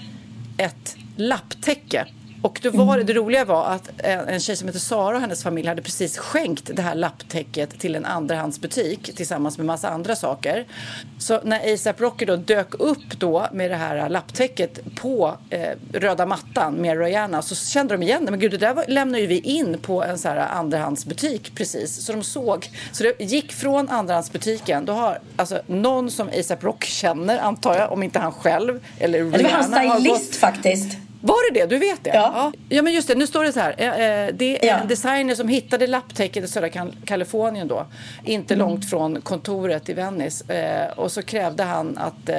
[0.58, 2.06] ett lapptäcke.
[2.42, 5.22] Och då var det, det roliga var att en, en tjej som heter Sara och
[5.22, 10.16] hennes familj hade precis skänkt det här lapptäcket till en andrahandsbutik tillsammans med massa andra
[10.16, 10.66] saker.
[11.20, 16.26] Så när ASAP Rocky då dök upp då med det här lapptäcket på eh, röda
[16.26, 18.32] mattan med Rihanna så kände de igen det.
[18.32, 22.06] Men gud, det där var, lämnade ju vi in på en så här andrahandsbutik precis.
[22.06, 22.70] Så de såg.
[22.92, 24.86] Så det gick från andrahandsbutiken.
[24.86, 29.20] Då har alltså någon som ASAP Rocky känner, antar jag, om inte han själv eller
[29.20, 30.98] Ja, Det var hans Rihanna har gått- stylist faktiskt.
[31.28, 31.66] Var det det?
[31.66, 32.10] Du vet det?
[32.14, 32.52] Ja.
[32.70, 33.16] Ja, men just det.
[33.16, 33.76] Nu står det så här.
[33.78, 37.86] Eh, eh, Det är en designer som hittade lapptäcket i södra Kal- Kalifornien då.
[38.26, 38.68] Inte Mm.
[38.68, 40.54] långt från kontoret i Venice.
[40.54, 42.38] Eh, Och så krävde han att eh,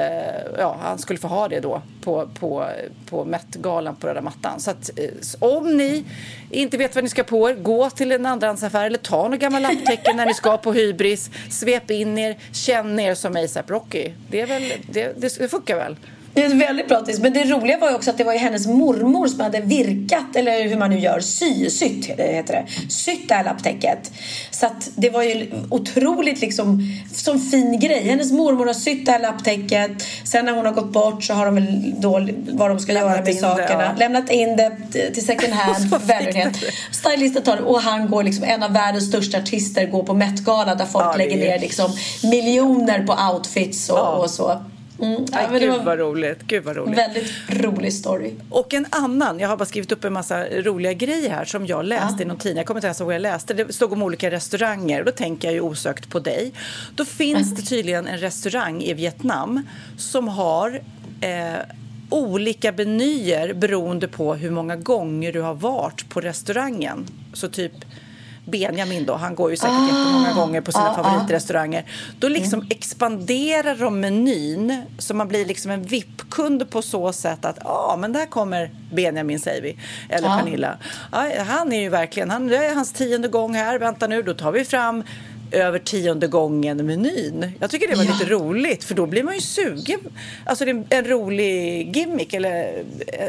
[0.59, 2.67] ja, han skulle få ha det då på, på,
[3.11, 4.61] på Met-galan på röda mattan.
[4.61, 4.91] Så att,
[5.39, 6.05] om ni
[6.51, 9.59] inte vet vad ni ska på er, gå till en andrahandsaffär eller ta några gamla
[9.59, 11.31] lapptäcken när ni ska på hybris.
[11.51, 14.11] Svep in er, känn er som ASAP Rocky.
[14.31, 15.97] Det, är väl, det, det funkar väl?
[16.35, 17.19] Det är ett väldigt bra tips.
[17.19, 20.37] Men det roliga var ju också att det var ju hennes mormor som hade virkat,
[20.37, 22.67] eller hur man nu gör, sy, sytt heter det.
[22.93, 24.13] Sytt det här lapptäcket.
[24.51, 28.09] Så att det var ju otroligt liksom, som fin grej.
[28.09, 29.91] Hennes mormor har sytt det här lapptäcket.
[30.25, 33.11] Sen när hon har gått bort så har de väl då vad de ska Lämnat
[33.13, 33.83] göra med in det, sakerna.
[33.83, 33.93] ja.
[33.99, 34.77] Lämnat in det
[35.15, 36.57] till second hand, välgörenhet.
[36.91, 40.75] Stylisten tar det och han går liksom, en av världens största artister går på Met-gala
[40.75, 41.91] där folk Ja, lägger ner liksom
[42.23, 44.63] miljoner på outfits och, och så.
[45.03, 45.25] Mm.
[45.33, 46.39] Ja, Aj, men det gud vad roligt.
[46.47, 46.99] Gud vad roligt.
[46.99, 48.35] Väldigt rolig story.
[48.51, 51.85] Och en annan, jag har bara skrivit upp en massa roliga grejer här som jag
[51.85, 52.57] läste i någon tidning.
[52.57, 53.55] Jag kommer inte ens ihåg vad jag läste.
[53.55, 56.53] Det stod om olika restauranger och då tänker jag ju osökt på dig.
[56.95, 59.67] Då finns det tydligen en restaurang i Vietnam
[59.99, 60.81] som har
[61.21, 61.59] eh,
[62.11, 67.07] olika menyer beroende på hur många gånger du har varit på restaurangen.
[67.33, 67.73] Så typ
[68.51, 69.87] Benjamin då, han går ju säkert Ah.
[69.87, 71.03] jättemånga gånger på sina Ah, ah.
[71.05, 71.85] favoritrestauranger.
[72.19, 77.59] Då liksom expanderar de menyn så man blir liksom en VIP-kund på så sätt att
[77.65, 79.79] ja, men där kommer Benjamin säger vi,
[80.09, 80.39] eller Ah.
[80.39, 80.79] Pernilla.
[81.47, 84.53] Han är ju verkligen, han, det är hans tionde gång här, vänta nu, då tar
[84.53, 85.03] vi fram
[85.53, 87.53] över tionde gången menyn.
[87.61, 88.13] Jag tycker det var Ja.
[88.13, 90.01] lite roligt för då blir man ju sugen.
[90.45, 92.83] Alltså det är en rolig gimmick eller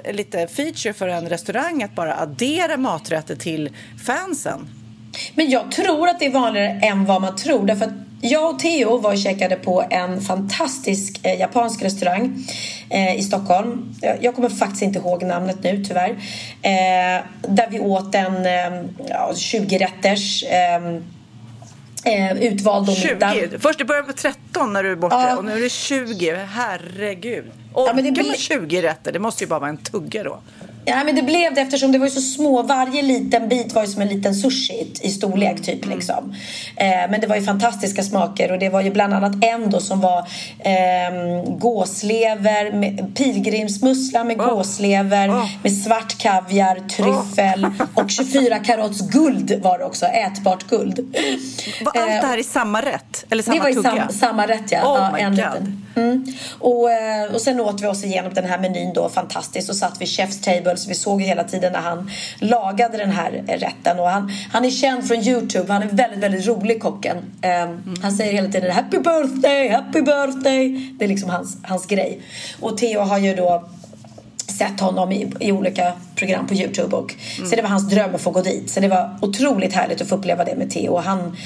[0.03, 3.69] eh, lite feature för en restaurang att bara addera maträtter till
[4.05, 4.67] fansen.
[5.35, 7.65] Men jag tror att det är vanligare än vad man tror.
[7.65, 7.91] Därför att
[8.21, 12.45] jag och Theo var och käkade på en fantastisk eh, japansk restaurang
[12.89, 13.95] eh, i Stockholm.
[14.01, 16.09] Jag, jag kommer faktiskt inte ihåg namnet nu tyvärr.
[16.61, 20.75] Eh, där vi åt en eh, ja, 20-rätters eh,
[22.13, 23.33] eh, utvald middag.
[23.33, 23.59] 20.
[23.59, 25.37] Först det började på 13 när du är borta Ja.
[25.37, 26.35] och nu är det 20.
[26.49, 27.45] Herregud.
[27.73, 29.11] Och Ja, men det blir- 20 rätter.
[29.11, 30.39] Det måste ju bara vara en tugga då.
[30.85, 32.61] Ja, men det blev det eftersom det var ju så små.
[32.61, 36.35] Varje liten bit var ju som en liten sushi i storlek typ liksom.
[36.75, 39.79] Eh, men det var ju fantastiska smaker och det var ju bland annat en då
[39.79, 40.19] som var
[40.59, 49.79] eh, gåslever, med, pilgrimsmussla med gåslever med svart kaviar, tryffel och 24 karats guld var
[49.79, 51.15] det också, ätbart guld.
[51.81, 53.25] Var allt det här i samma rätt?
[53.29, 54.93] Eller samma det var i sam, samma rätt ja.
[54.93, 55.37] Oh ja en God.
[55.37, 55.85] liten.
[55.95, 56.25] Mm.
[56.59, 60.01] Och, eh, och sen åt vi oss igenom den här menyn då fantastiskt och satt
[60.01, 63.99] vid chef's table så vi såg ju hela tiden när han lagade den här rätten
[63.99, 67.17] och han, han är känd från Youtube, han är väldigt väldigt rolig kocken.
[67.41, 67.69] Eh,
[68.01, 70.91] Han säger hela tiden happy birthday, happy birthday.
[70.99, 72.21] Det är liksom hans, hans grej.
[72.59, 73.69] Och Theo har ju då
[74.59, 76.95] sett honom i, i olika program på Youtube.
[76.95, 77.15] Och,
[77.49, 78.69] Så det var hans dröm att få gå dit.
[78.69, 80.97] Så det var otroligt härligt att få uppleva det med Theo.
[80.97, 81.37] Han,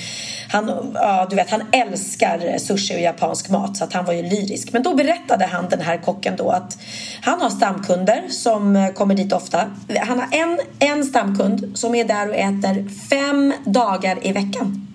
[0.50, 4.22] han, ja, du vet, han älskar sushi och japansk mat så att han var ju
[4.22, 4.74] lyrisk.
[4.74, 6.78] Men då berättade han, den här kocken då, att
[7.22, 9.66] han har stamkunder som eh, kommer dit ofta.
[10.02, 14.93] Han har en, en stamkund som är där och äter fem dagar i veckan.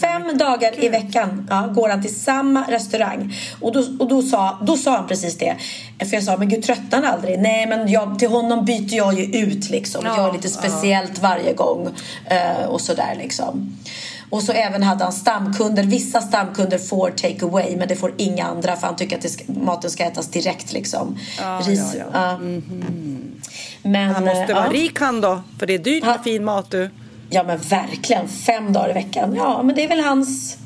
[0.00, 3.34] Fem dagar i veckan ja, går han till samma restaurang.
[3.60, 5.56] Och, då, och då, sa, då sa han precis det.
[5.98, 7.38] För jag sa, men gud tröttnar han aldrig?
[7.38, 10.00] Nej, men jag, till honom byter jag ju ut liksom.
[10.04, 11.88] Ja, Gör lite speciellt varje gång.
[12.26, 13.76] Eh, och sådär liksom.
[14.30, 15.82] Och så även hade han stamkunder.
[15.82, 19.44] Vissa stamkunder får take away men det får inga andra för han tycker att ska,
[19.46, 21.18] maten ska ätas direkt liksom.
[21.38, 22.38] Ja, Ris, ja, ja.
[23.82, 24.72] Men, Han måste eh, vara ja.
[24.72, 26.90] rik han då, för det är dyrt med fin mat du.
[27.30, 29.34] Ja men verkligen, fem dagar i veckan.
[29.36, 30.56] Ja men det är väl hans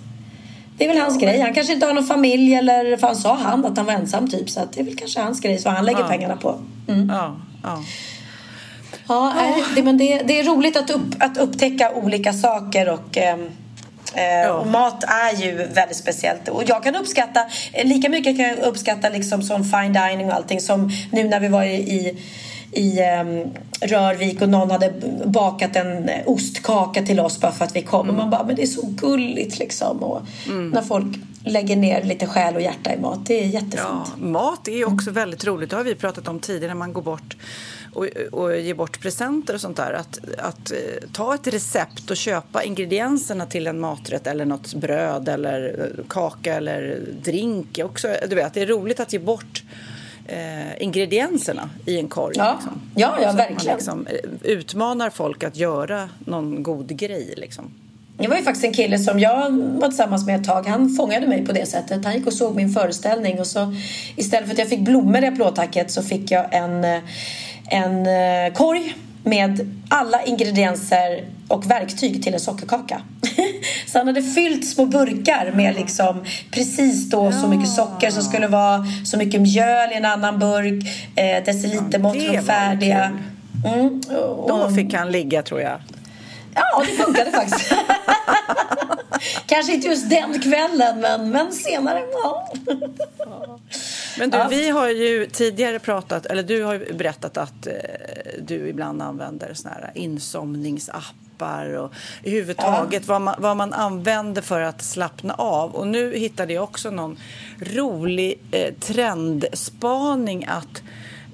[0.78, 1.40] Det är väl hans grej.
[1.40, 4.28] Han kanske inte har någon familj eller för han sa han att han var ensam
[4.30, 6.08] typ så att det är väl kanske hans grej så han lägger Ja.
[6.08, 6.58] pengarna på.
[6.88, 7.08] Mm.
[7.14, 7.82] Ja, ja.
[9.08, 9.34] Ja,
[9.76, 13.48] det, men det, det är roligt att, upp, att upptäcka olika saker och ehm,
[14.14, 16.48] eh, Och mat är ju väldigt speciellt.
[16.48, 17.40] Och jag kan uppskatta,
[17.72, 21.40] eh, lika mycket kan jag uppskatta liksom som fine dining och allting som nu när
[21.40, 22.18] vi var i, i
[22.72, 23.44] i ehm,
[23.80, 24.92] Rörvik och någon hade
[25.24, 28.08] bakat en eh, ostkaka till oss bara för att vi kom.
[28.08, 30.02] Och man bara, men det är så gulligt liksom.
[30.02, 30.22] Och
[30.72, 33.26] När folk lägger ner lite själ och hjärta i mat.
[33.26, 33.78] Det är jättefint.
[33.78, 35.70] Ja, mat är också väldigt roligt.
[35.70, 37.36] Det har vi pratat om tidigare när man går bort
[37.92, 39.92] och, och ger bort presenter och sånt där.
[39.92, 45.28] Att, att eh, ta ett recept och köpa ingredienserna till en maträtt eller något bröd
[45.28, 47.80] eller eh, kaka eller drink.
[47.84, 49.62] Också, du vet, det är roligt att ge bort
[50.26, 52.34] eh, ingredienserna i en korg.
[52.36, 52.52] Ja.
[52.54, 52.80] liksom.
[52.96, 53.76] Ja, ja, verkligen.
[53.76, 57.34] Liksom, eh, utmanar folk att göra någon god grej.
[57.36, 57.70] Liksom.
[58.16, 60.66] Det var ju faktiskt en kille som jag var tillsammans med ett tag.
[60.66, 62.04] Han fångade mig på det sättet.
[62.04, 63.74] Han gick och såg min föreställning och så
[64.16, 66.84] istället för att jag fick blommor i applådtacket så fick jag en,
[67.70, 68.94] en eh, korg
[69.24, 73.00] med alla ingredienser och verktyg till en sockerkaka.
[73.86, 78.46] så han hade fyllt små burkar med liksom precis då så mycket socker som skulle
[78.46, 80.84] vara så mycket mjöl i en annan burk,
[81.16, 83.12] eh, decilitermått det från färdiga.
[83.66, 84.00] Mm,
[84.48, 85.80] Då fick han ligga tror jag.
[86.54, 87.74] Ja, det funkade faktiskt.
[89.46, 92.02] Kanske inte just den kvällen, men, men senare.
[92.12, 92.52] Ja.
[94.18, 94.46] Men du, Ja.
[94.50, 97.72] vi har ju tidigare pratat, eller du har ju berättat att eh,
[98.40, 101.92] du ibland använder såna här insomningsappar och
[102.22, 105.74] överhuvudtaget vad, man, vad man använder för att slappna av.
[105.74, 107.18] Och nu hittade jag också någon
[107.60, 110.82] rolig eh, trendspaning att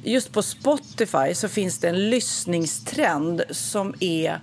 [0.04, 4.40] just på Spotify så finns det en lyssningstrend som är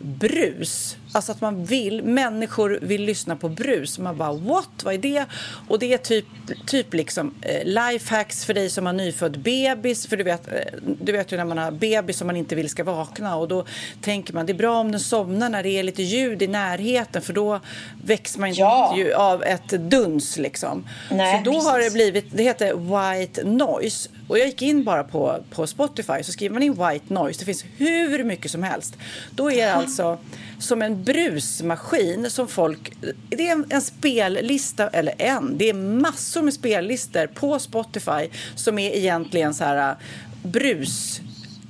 [0.00, 0.96] brus.
[1.14, 3.98] Alltså att man vill, människor vill lyssna på brus.
[3.98, 5.24] Man bara what, vad är det?
[5.68, 6.26] Och det är typ,
[6.66, 10.06] typ liksom eh, lifehacks för dig som har nyfödd bebis.
[10.06, 10.54] För du vet, eh,
[11.00, 13.64] du vet ju när man har bebis som man inte vill ska vakna och då
[14.00, 17.22] tänker man det är bra om den somnar när det är lite ljud i närheten
[17.22, 17.60] för då
[18.04, 18.62] väcks man inte
[18.96, 20.88] ju av ett duns liksom.
[21.10, 21.94] Nej, så då har det precis.
[21.94, 24.08] blivit, det heter white noise.
[24.28, 27.38] Och jag gick in bara på, på Spotify så skriver man in white noise.
[27.38, 28.96] Det finns hur mycket som helst.
[29.30, 30.18] Då är det alltså
[30.64, 32.92] som en brusmaskin som folk...
[33.28, 38.78] Det är en, en spellista, eller en, det är massor med spellistor på Spotify som
[38.78, 39.96] är egentligen så här
[40.42, 41.20] brus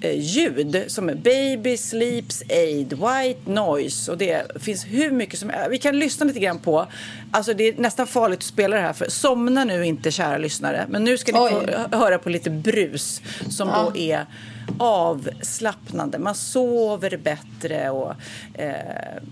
[0.01, 5.53] eh, ljud som är baby, sleeps, aid, white noise och det finns hur mycket som
[5.71, 6.87] Vi kan lyssna lite grann på,
[7.31, 10.87] alltså det är nästan farligt att spela det här för somna nu inte kära lyssnare
[10.89, 11.99] men nu ska ni få Oj.
[11.99, 13.91] höra på lite brus som Ja.
[13.93, 14.27] då är
[14.79, 16.19] avslappnande.
[16.19, 18.13] Man sover bättre och
[18.55, 18.75] eh,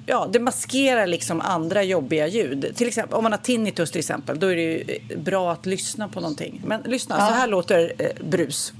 [0.06, 2.72] ja, det maskerar liksom andra jobbiga ljud.
[2.76, 4.80] Till exempel om man har tinnitus till exempel, då är det
[5.10, 6.62] eh, bra att lyssna på någonting.
[6.66, 7.26] Men lyssna, Ja.
[7.26, 8.72] så här låter eh, brus.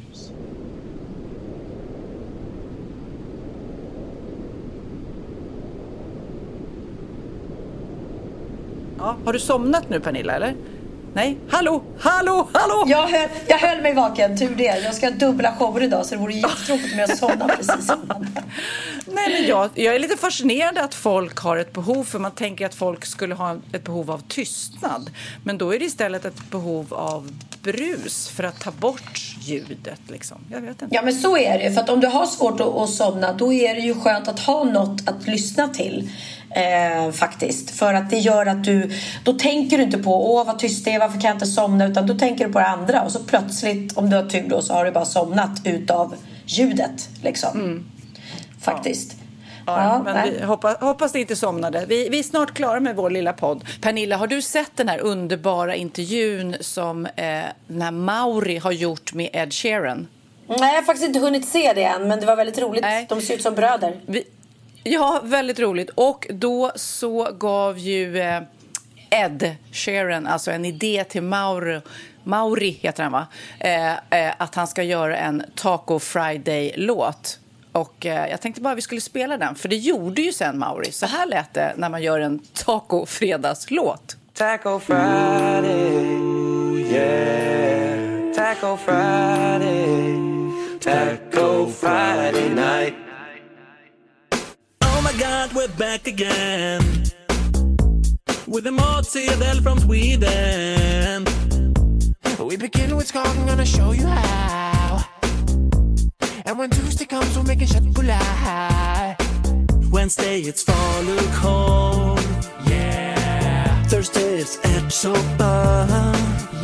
[8.99, 10.55] Ja, har du somnat nu Pernilla eller?
[11.15, 11.39] Nej?
[11.51, 11.83] Hallå?
[11.99, 12.49] Hallå?
[12.53, 12.85] Hallå?
[12.87, 14.63] Jag höll, jag höll mig vaken, tur det.
[14.65, 18.27] Jag ska dubbla shower idag så det vore jättetråkigt om jag somnade precis innan.
[19.07, 22.67] Nej, men jag, jag är lite fascinerad att folk har ett behov, för man tänker
[22.67, 25.11] att folk skulle ha ett behov av tystnad.
[25.45, 27.31] Men då är det istället ett behov av
[27.63, 30.01] brus för att ta bort ljudet.
[30.09, 30.39] Liksom.
[30.51, 30.95] Jag vet inte.
[30.95, 31.73] Ja men så är det.
[31.73, 34.41] För att om du har svårt att, att somna då är det ju skönt att
[34.41, 36.11] ha något att lyssna till.
[36.51, 37.71] Eh, faktiskt.
[37.71, 38.91] För att det gör att du,
[39.25, 41.87] då tänker du inte på åh vad tyst det är, varför kan jag inte somna?
[41.87, 44.63] Utan då tänker du på det andra och så plötsligt om du har tur då
[44.63, 46.15] så har du bara somnat utav
[46.47, 47.09] ljudet.
[47.23, 47.85] Liksom.
[48.61, 49.17] Faktiskt.
[49.19, 49.22] Ja,
[49.67, 50.31] Ja, men nej.
[50.39, 51.85] vi hoppas, hoppas det inte somnade.
[51.89, 53.65] Vi, vi är snart klara med vår lilla podd.
[53.81, 59.13] Pernilla, har du sett den här underbara intervjun som eh, den här Mauri har gjort
[59.13, 60.09] med Ed Sheeran?
[60.47, 62.85] Nej, jag har faktiskt inte hunnit se det än men det var väldigt roligt.
[63.09, 64.01] De ser ut som bröder.
[64.07, 64.25] Vi,
[64.83, 65.91] ja, väldigt roligt.
[65.95, 68.43] Och då så gav ju eh,
[69.11, 71.81] Ed Sheeran alltså en idé till Mauri,
[72.25, 73.27] Mauri heter han va?
[73.59, 77.39] Eh, eh, att han ska göra en Taco Friday-låt.
[77.73, 80.93] Och eh, jag tänkte bara vi skulle spela den, för det gjorde ju sen Mauri.
[80.93, 84.17] Så här lät det när man gör en Taco-fredagslåt.
[84.35, 86.19] Taco Friday,
[86.93, 88.35] yeah.
[88.35, 90.17] Taco Friday,
[90.81, 92.95] Taco Friday night.
[94.85, 96.83] Oh my god, we're back again
[98.47, 101.25] with a mozzarella from Sweden.
[102.39, 104.62] We begin with talking, gonna show you how.
[106.45, 109.17] And when Tuesday comes, we're making köttbullar.
[109.91, 112.19] Wednesday it's falukorv.
[112.69, 113.85] Yeah.
[113.85, 115.87] Thursday it's ärtsoppa.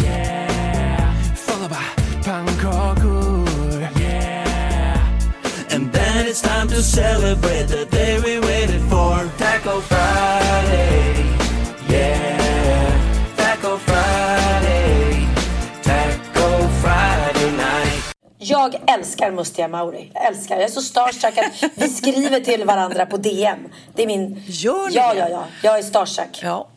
[0.03, 1.15] Yeah.
[1.35, 1.85] Followed by
[2.23, 3.47] pannkakor.
[4.01, 5.71] Yeah.
[5.71, 9.31] And then it's time to celebrate the day we waited for.
[9.39, 9.81] Taco
[18.73, 20.11] Jag älskar Mustiga Mauri.
[20.15, 20.55] Jag älskar.
[20.57, 23.59] Jag är så starstruck att vi skriver till varandra på DM.
[23.95, 24.43] Det är min...
[24.47, 25.45] Gör ni Ja, ja, ja.
[25.63, 26.41] Jag är starstruck.
[26.43, 26.69] Ja.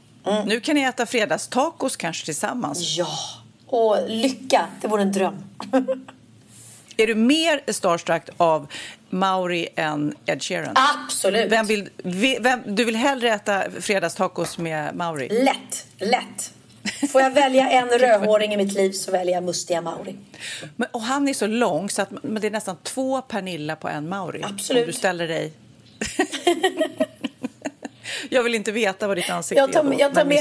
[0.45, 2.97] Nu kan ni äta fredagstacos kanske tillsammans.
[2.97, 3.07] Ja.
[3.67, 5.35] Och lycka, det vore en dröm.
[6.97, 8.67] Är du mer starstruck av
[9.09, 10.75] Mauri än Ed Sheeran?
[11.05, 11.51] Absolut.
[11.51, 15.29] Vem vill, vi- vem, du vill hellre äta fredagstacos med Mauri?
[15.43, 16.53] Lätt, lätt.
[17.11, 20.15] Får jag välja en rödhåring i mitt liv så väljer jag Mustiga Mauri.
[20.75, 23.87] Men, och han är så lång så att men det är nästan två Pernilla på
[23.87, 24.41] en Mauri.
[24.43, 24.81] Absolut.
[24.81, 25.53] Om du ställer dig...
[28.29, 30.37] Jag vill inte veta vad ditt ansikte Jag tar, är då, jag, tar med,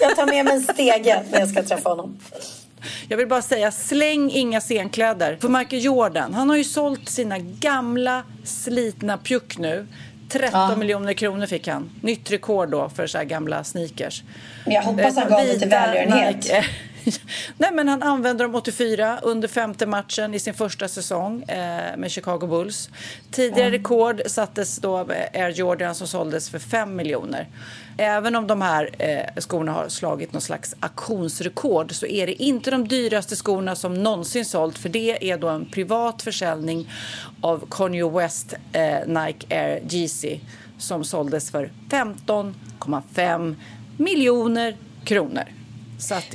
[0.00, 2.18] jag tar med mig en stege när jag ska träffa honom.
[3.08, 5.38] Jag vill bara säga, släng inga scenkläder.
[5.40, 9.86] För Michael Jordan, han har ju sålt sina gamla slitna pjuck nu.
[10.32, 11.90] 13 miljoner kronor fick han.
[12.00, 14.22] Nytt rekord då för så här gamla sneakers.
[14.64, 16.36] Men jag hoppas han gav Vita välgörenhet.
[16.36, 16.64] Nike-
[17.56, 22.10] Nej, men han använde dem 84 under femte matchen i sin första säsong eh, med
[22.10, 22.90] Chicago Bulls.
[23.30, 27.48] Tidigare rekord sattes då av Air Jordan som såldes för 5 miljoner.
[27.96, 32.70] Även om de här eh, skorna har slagit någon slags auktionsrekord så är det inte
[32.70, 36.92] de dyraste skorna som någonsin sålt för det är då en privat försäljning
[37.40, 40.40] av Kanye West eh, Nike Air Yeezy
[40.78, 43.54] som såldes för 15,5
[43.96, 45.61] miljoner kronor.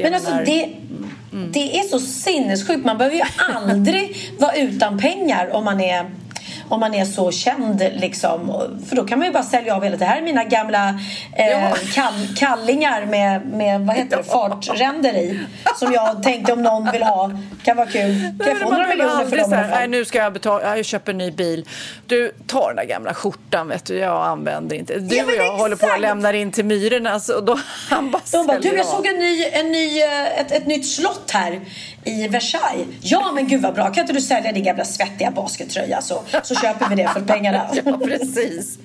[0.04, 0.70] Men alltså menar- det,
[1.52, 2.86] det är så sinnessjukt.
[2.86, 3.24] Man behöver ju
[3.56, 6.10] aldrig vara utan pengar om man är
[6.70, 8.62] om man är så känd liksom.
[8.90, 10.90] För då kan man ju bara sälja av hela det här är mina gamla
[11.36, 15.40] eh, kall, kallingar med, med vad heter det, fartränder i.
[15.80, 17.32] Som jag tänkte om någon vill ha.
[17.64, 18.22] Kan vara kul.
[18.40, 21.12] Kan jag få några miljoner för dem här, nej, nu ska jag betala, jag köper
[21.12, 21.66] en ny bil.
[22.06, 25.00] Du, ta den där gamla skjortan vet du, jag använder inte.
[25.00, 26.02] Du Ja, och jag håller på att exakt.
[26.02, 29.16] lämna in till myrorna så då han bara De bara, du jag av." såg en
[29.20, 31.60] ny, en ny, eh, ett, ett nytt slott här
[32.04, 32.88] i Versailles.
[33.02, 36.56] Ja men gud vad bra, kan inte du sälja din gamla svettiga baskettröja så, så
[36.62, 37.68] köper vi det för pengarna.
[37.86, 38.78] Ja, precis.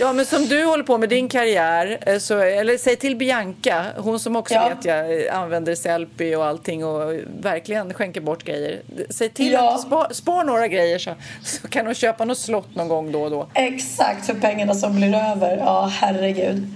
[0.00, 3.84] Ja, men som du håller på med din karriär, eh, så, eller säg till Bianca,
[3.96, 4.68] hon som också Ja.
[4.68, 8.80] vet jag eh, använder selfie och allting och verkligen skänker bort grejer.
[9.10, 9.74] Säg till Ja.
[9.74, 11.10] att spara spar några grejer så,
[11.44, 13.48] så kan hon köpa något slott någon gång då och då.
[13.54, 15.56] Exakt, för pengarna som blir över.
[15.56, 16.66] Ja, herregud.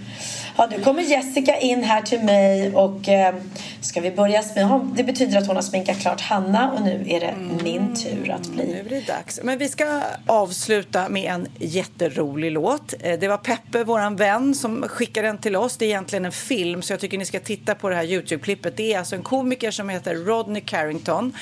[0.58, 3.34] Ja, nu kommer Jessica in här till mig och eh,
[3.80, 4.86] ska vi börja sminka?
[4.94, 7.34] Det betyder att hon har sminkat klart Hanna och nu är det
[7.64, 8.72] min tur att Nu bli...
[8.72, 9.40] är det dags.
[9.42, 12.94] Men vi ska avsluta med en jätterolig låt.
[13.00, 15.76] Eh, Det var Peppe, våran vän, som skickade den till oss.
[15.76, 18.76] Det är egentligen en film, så jag tycker ni ska titta på det här Youtube-klippet.
[18.76, 21.32] Det är alltså en komiker som heter Rodney Carrington.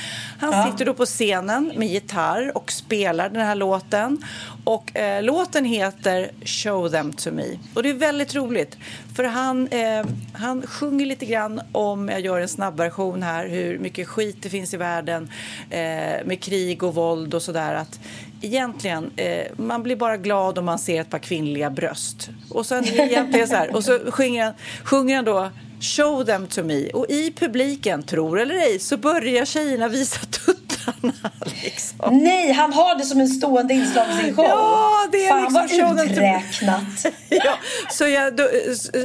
[0.41, 0.71] Han Ja.
[0.73, 4.25] sitter då på scenen med gitarr och spelar den här låten.
[4.65, 7.45] Och eh, låten heter Show them to me.
[7.75, 8.77] Och det är väldigt roligt.
[9.15, 14.09] För han, eh, han sjunger lite grann om, jag gör en snabbversion här, hur mycket
[14.09, 15.31] skit det finns i världen
[15.71, 17.75] eh, med krig och våld och sådär.
[17.75, 18.01] Att
[18.45, 22.29] egentligen, eh, man blir bara glad om man ser ett par kvinnliga bröst.
[22.51, 24.55] Och sen egentligen så här, och så sjunger han,
[24.85, 25.51] sjunger han då
[25.85, 26.89] Show them to me.
[26.89, 31.31] Och i publiken, tror eller ej, så börjar tjejerna visa tuttarna.
[31.65, 32.19] Liksom.
[32.19, 34.45] Nej, han har det som en stående inslag i sin show.
[34.45, 37.07] Ja, det är Fan liksom vad uträknat.
[37.29, 37.59] Ja,
[37.91, 38.49] så jag, då,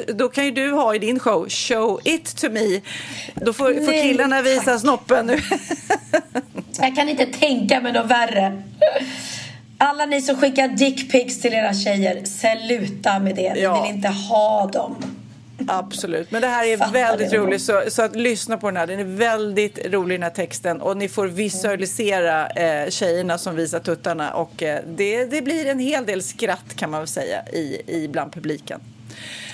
[0.08, 2.82] då kan ju du ha i din show Show it to me.
[3.36, 5.40] Då får, får Nej, killarna visa snoppen nu.
[6.82, 8.62] Jag kan inte tänka mig något värre.
[9.78, 13.52] Alla ni som skickar dickpics till era tjejer, sluta med det.
[13.56, 13.82] Vi Ja.
[13.84, 14.96] vill inte ha dem.
[15.68, 17.62] Absolut, men det här är Fattar väldigt roligt.
[17.62, 18.88] Så, så att lyssna på den här.
[18.88, 23.80] Den är väldigt rolig den här texten och ni får visualisera eh, tjejerna som visar
[23.80, 27.82] tuttarna och eh, det, det blir en hel del skratt kan man väl säga i,
[27.88, 28.80] i bland publiken.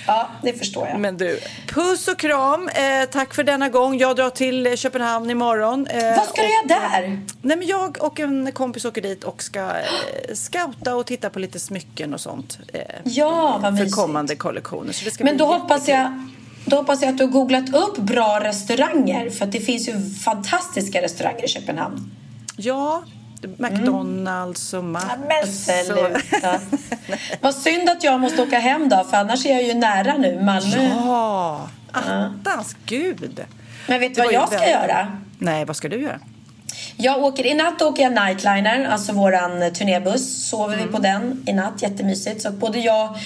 [0.06, 1.00] Ja, det förstår jag.
[1.00, 2.68] Men du, puss och kram.
[2.68, 3.98] Eh, tack för denna gång.
[3.98, 5.86] Jag drar till eh, Köpenhamn imorgon.
[5.86, 7.20] Eh, Vad ska du göra där?
[7.42, 11.38] Nej, men jag och en kompis åker dit och ska eh, scouta och titta på
[11.38, 12.58] lite smycken och sånt.
[12.72, 13.94] Eh, Ja, vad för mysigt.
[13.96, 15.24] kommande kollektioner.
[15.24, 16.28] Men då hoppas, jag,
[16.64, 19.30] då hoppas jag att du har googlat upp bra restauranger.
[19.30, 22.10] För det finns ju fantastiska restauranger i Köpenhamn.
[22.56, 23.02] Ja,
[23.58, 25.06] McDonalds och Max.
[25.28, 26.60] Men sluta.
[27.40, 30.42] Vad synd att jag måste åka hem då, för annars är jag ju nära nu.
[30.42, 30.90] Malmö.
[31.04, 33.40] Ja, attans gud.
[33.88, 35.18] Men vet du vad jag ska väldigt- göra?
[35.38, 36.20] Nej, vad ska du göra?
[36.96, 40.48] Jag åker, I natt åker jag Nightliner, alltså våran turnébuss.
[40.48, 42.42] Sover vi på den i natt, jättemysigt.
[42.42, 43.18] Så både jag...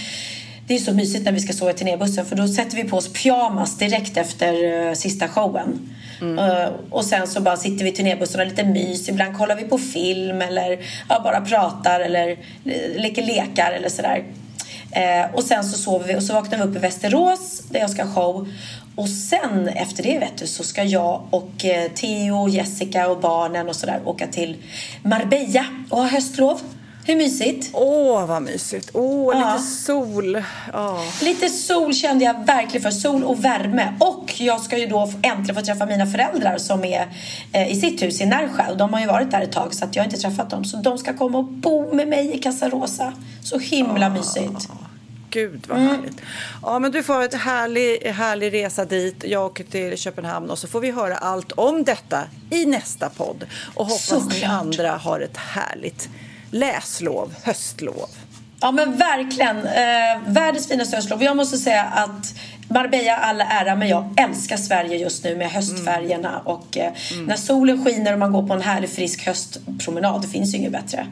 [0.71, 2.97] Det är så mysigt när vi ska sova i turnébussen för då sätter vi på
[2.97, 5.97] oss pyjamas direkt efter eh, sista showen.
[6.39, 9.09] Eh, och sen så bara sitter vi i turnébussen och har lite mys.
[9.09, 10.79] Ibland kollar vi på film eller
[11.09, 14.25] ja, bara pratar eller eh, leker lekar eller sådär.
[14.93, 17.91] Eh, och sen så sover vi och så vaknar vi upp i Västerås där jag
[17.91, 18.49] ska ha show.
[18.97, 23.69] Och sen efter det vet du så ska jag och eh, Theo, Jessica och barnen
[23.69, 24.57] och sådär åka till
[25.03, 26.61] Marbella och ha höstlov.
[27.11, 27.71] Hur mysigt?
[27.73, 28.91] Åh, vad mysigt.
[28.93, 29.53] Åh, Ja.
[29.55, 30.43] lite sol.
[30.73, 31.05] Ja.
[31.23, 32.91] Lite sol kände jag verkligen för.
[32.91, 33.95] Sol och värme.
[34.01, 37.09] Och jag ska ju då äntligen få träffa mina föräldrar som är
[37.53, 38.71] eh, i sitt hus i Närsjö.
[38.71, 40.65] Och de har ju varit där ett tag så att jag har inte träffat dem.
[40.65, 43.13] Så de ska komma och bo med mig i Casa Rosa.
[43.43, 44.69] Så himla mysigt.
[45.33, 45.91] Gud, vad Mm.
[45.97, 46.21] härligt.
[46.63, 49.25] Ja, men du får ha ett härlig, härlig resa dit.
[49.29, 53.47] Jag åker till Köpenhamn och så får vi höra allt om detta i nästa podd.
[53.75, 54.51] Och hoppas ni Såklart.
[54.51, 56.09] andra har ett härligt
[56.51, 58.09] läslov, höstlov.
[58.61, 59.57] Ja men verkligen.
[59.57, 61.23] Eh, världens finaste höstlov.
[61.23, 62.35] Jag måste säga att
[62.69, 66.93] Marbella alla ära men jag älskar Sverige just nu med höstfärgerna och eh,
[67.27, 70.23] när solen skiner och man går på en härlig frisk höstpromenad.
[70.23, 71.07] Det finns ju inget bättre.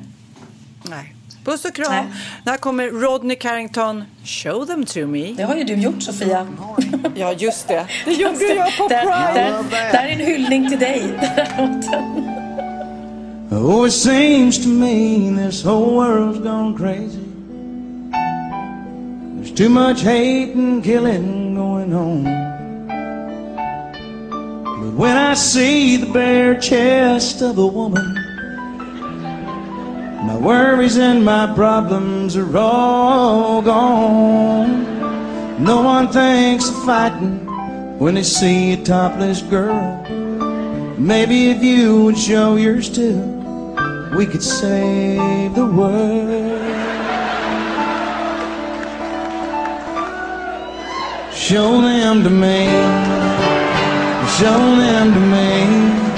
[0.82, 1.14] Nej.
[1.44, 1.92] Puss och kram.
[1.92, 2.04] Nej.
[2.46, 5.32] Här kommer Rodney Carrington, Show them to me.
[5.36, 6.46] Det har ju du gjort Sofia.
[7.14, 7.86] Ja, just det.
[8.04, 9.04] Det gjorde jag på Pride.
[9.70, 11.02] där, där är en hyllning till dig.
[13.50, 17.24] Oh, it seems to me this whole world's gone crazy.
[19.36, 22.24] There's too much hate and killing going on.
[24.64, 28.14] But when I see the bare chest of a woman,
[30.26, 34.84] my worries and my problems are all gone.
[35.64, 37.46] No one thinks of fighting
[37.98, 40.04] when they see a topless girl.
[40.98, 43.37] Maybe if you would show yours too,
[44.14, 46.62] we could save the world.
[51.32, 52.66] Show them to me,
[54.38, 56.08] show them to me.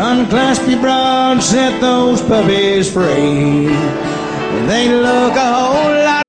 [0.00, 3.66] Unclasp your broad, set those puppies free.
[4.66, 6.22] They look a whole lot.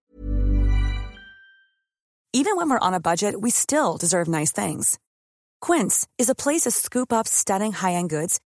[2.34, 4.98] Even when we're on a budget, we still deserve nice things.
[5.61, 8.40] Quince is a place to scoop up stunning high-end goods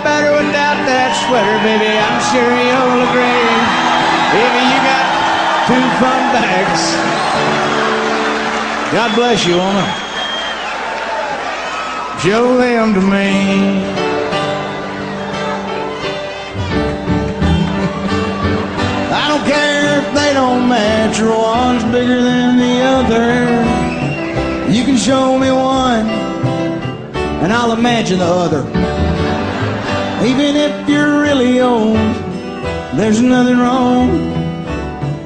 [0.00, 1.92] Better without that sweater, baby.
[1.92, 3.52] I'm sure you'll agree.
[4.32, 5.04] If you got
[5.68, 6.82] two fun bags.
[8.92, 9.86] God bless you, woman.
[12.20, 13.82] Show them to me.
[19.12, 24.72] I don't care if they don't match or one's bigger than the other.
[24.72, 26.06] You can show me one,
[27.42, 28.91] and I'll imagine the other.
[30.24, 31.96] Even if you're really old,
[32.94, 34.06] there's nothing wrong.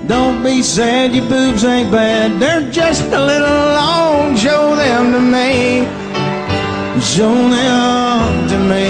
[0.07, 2.41] Don't be sad, your boobs ain't bad.
[2.41, 4.35] They're just a little long.
[4.37, 5.85] Show them to me.
[7.03, 8.89] Show them to me.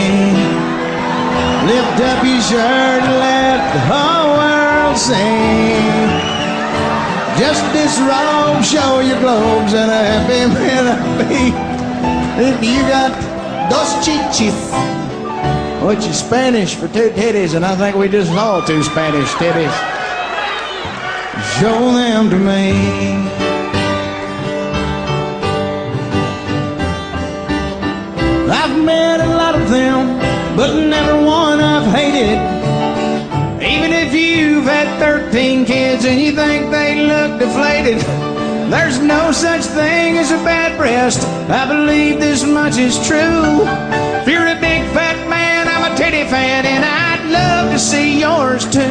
[1.66, 5.74] Lift up your shirt and let the whole world see.
[7.34, 11.50] Just this robe, show your globes and a happy man I'll be.
[12.46, 13.10] If you got
[13.68, 15.05] dos chichis,
[15.86, 19.70] which is Spanish for two titties, and I think we just saw two Spanish titties.
[21.60, 22.72] Show them to me.
[28.50, 30.18] I've met a lot of them,
[30.56, 32.36] but never one I've hated.
[33.62, 38.00] Even if you've had 13 kids and you think they look deflated,
[38.72, 41.22] there's no such thing as a bad breast.
[41.48, 44.15] I believe this much is true.
[46.28, 48.82] Fan, and I'd love to see yours too.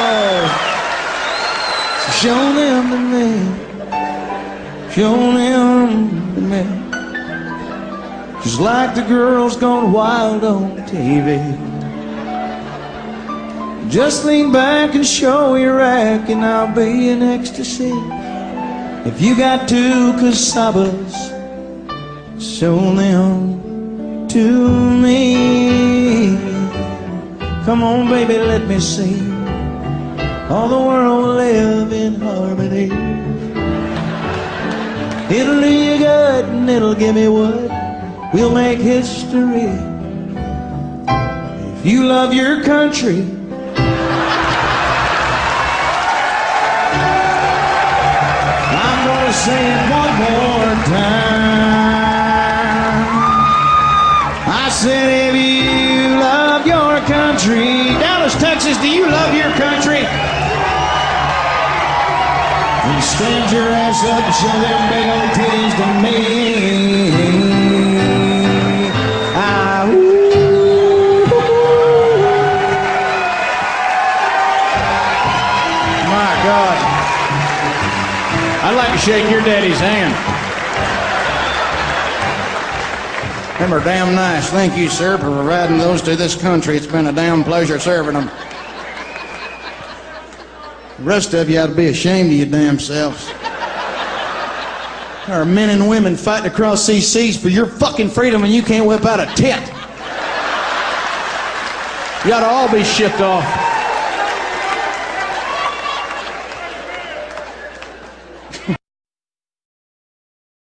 [0.00, 0.64] Oh.
[2.20, 3.28] Show them to me.
[4.92, 6.64] Show them to me.
[8.42, 11.67] Just like the girls gone wild on TV.
[13.88, 17.90] Just lean back and show your and I'll be in ecstasy.
[19.08, 21.14] If you got two casabas,
[22.38, 26.36] show them to me.
[27.64, 29.20] Come on, baby, let me see.
[30.50, 32.90] All the world will live in harmony.
[35.34, 37.70] It'll do you good and it'll give me what
[38.34, 39.72] we'll make history.
[41.78, 43.37] If you love your country,
[49.48, 51.38] say it one more time.
[54.44, 60.02] I said, if you love your country, Dallas, Texas, do you love your country?
[62.84, 67.47] Then stand your ass up and show them big old titties to me.
[79.08, 80.12] Shake your daddy's hand.
[83.58, 84.50] Them are damn nice.
[84.50, 86.76] Thank you, sir, for providing those to this country.
[86.76, 88.30] It's been a damn pleasure serving them.
[90.98, 93.28] The rest of you ought to be ashamed of your damn selves.
[95.26, 98.62] There are men and women fighting across these seas for your fucking freedom, and you
[98.62, 99.66] can't whip out a tit.
[102.26, 103.67] You ought to all be shipped off.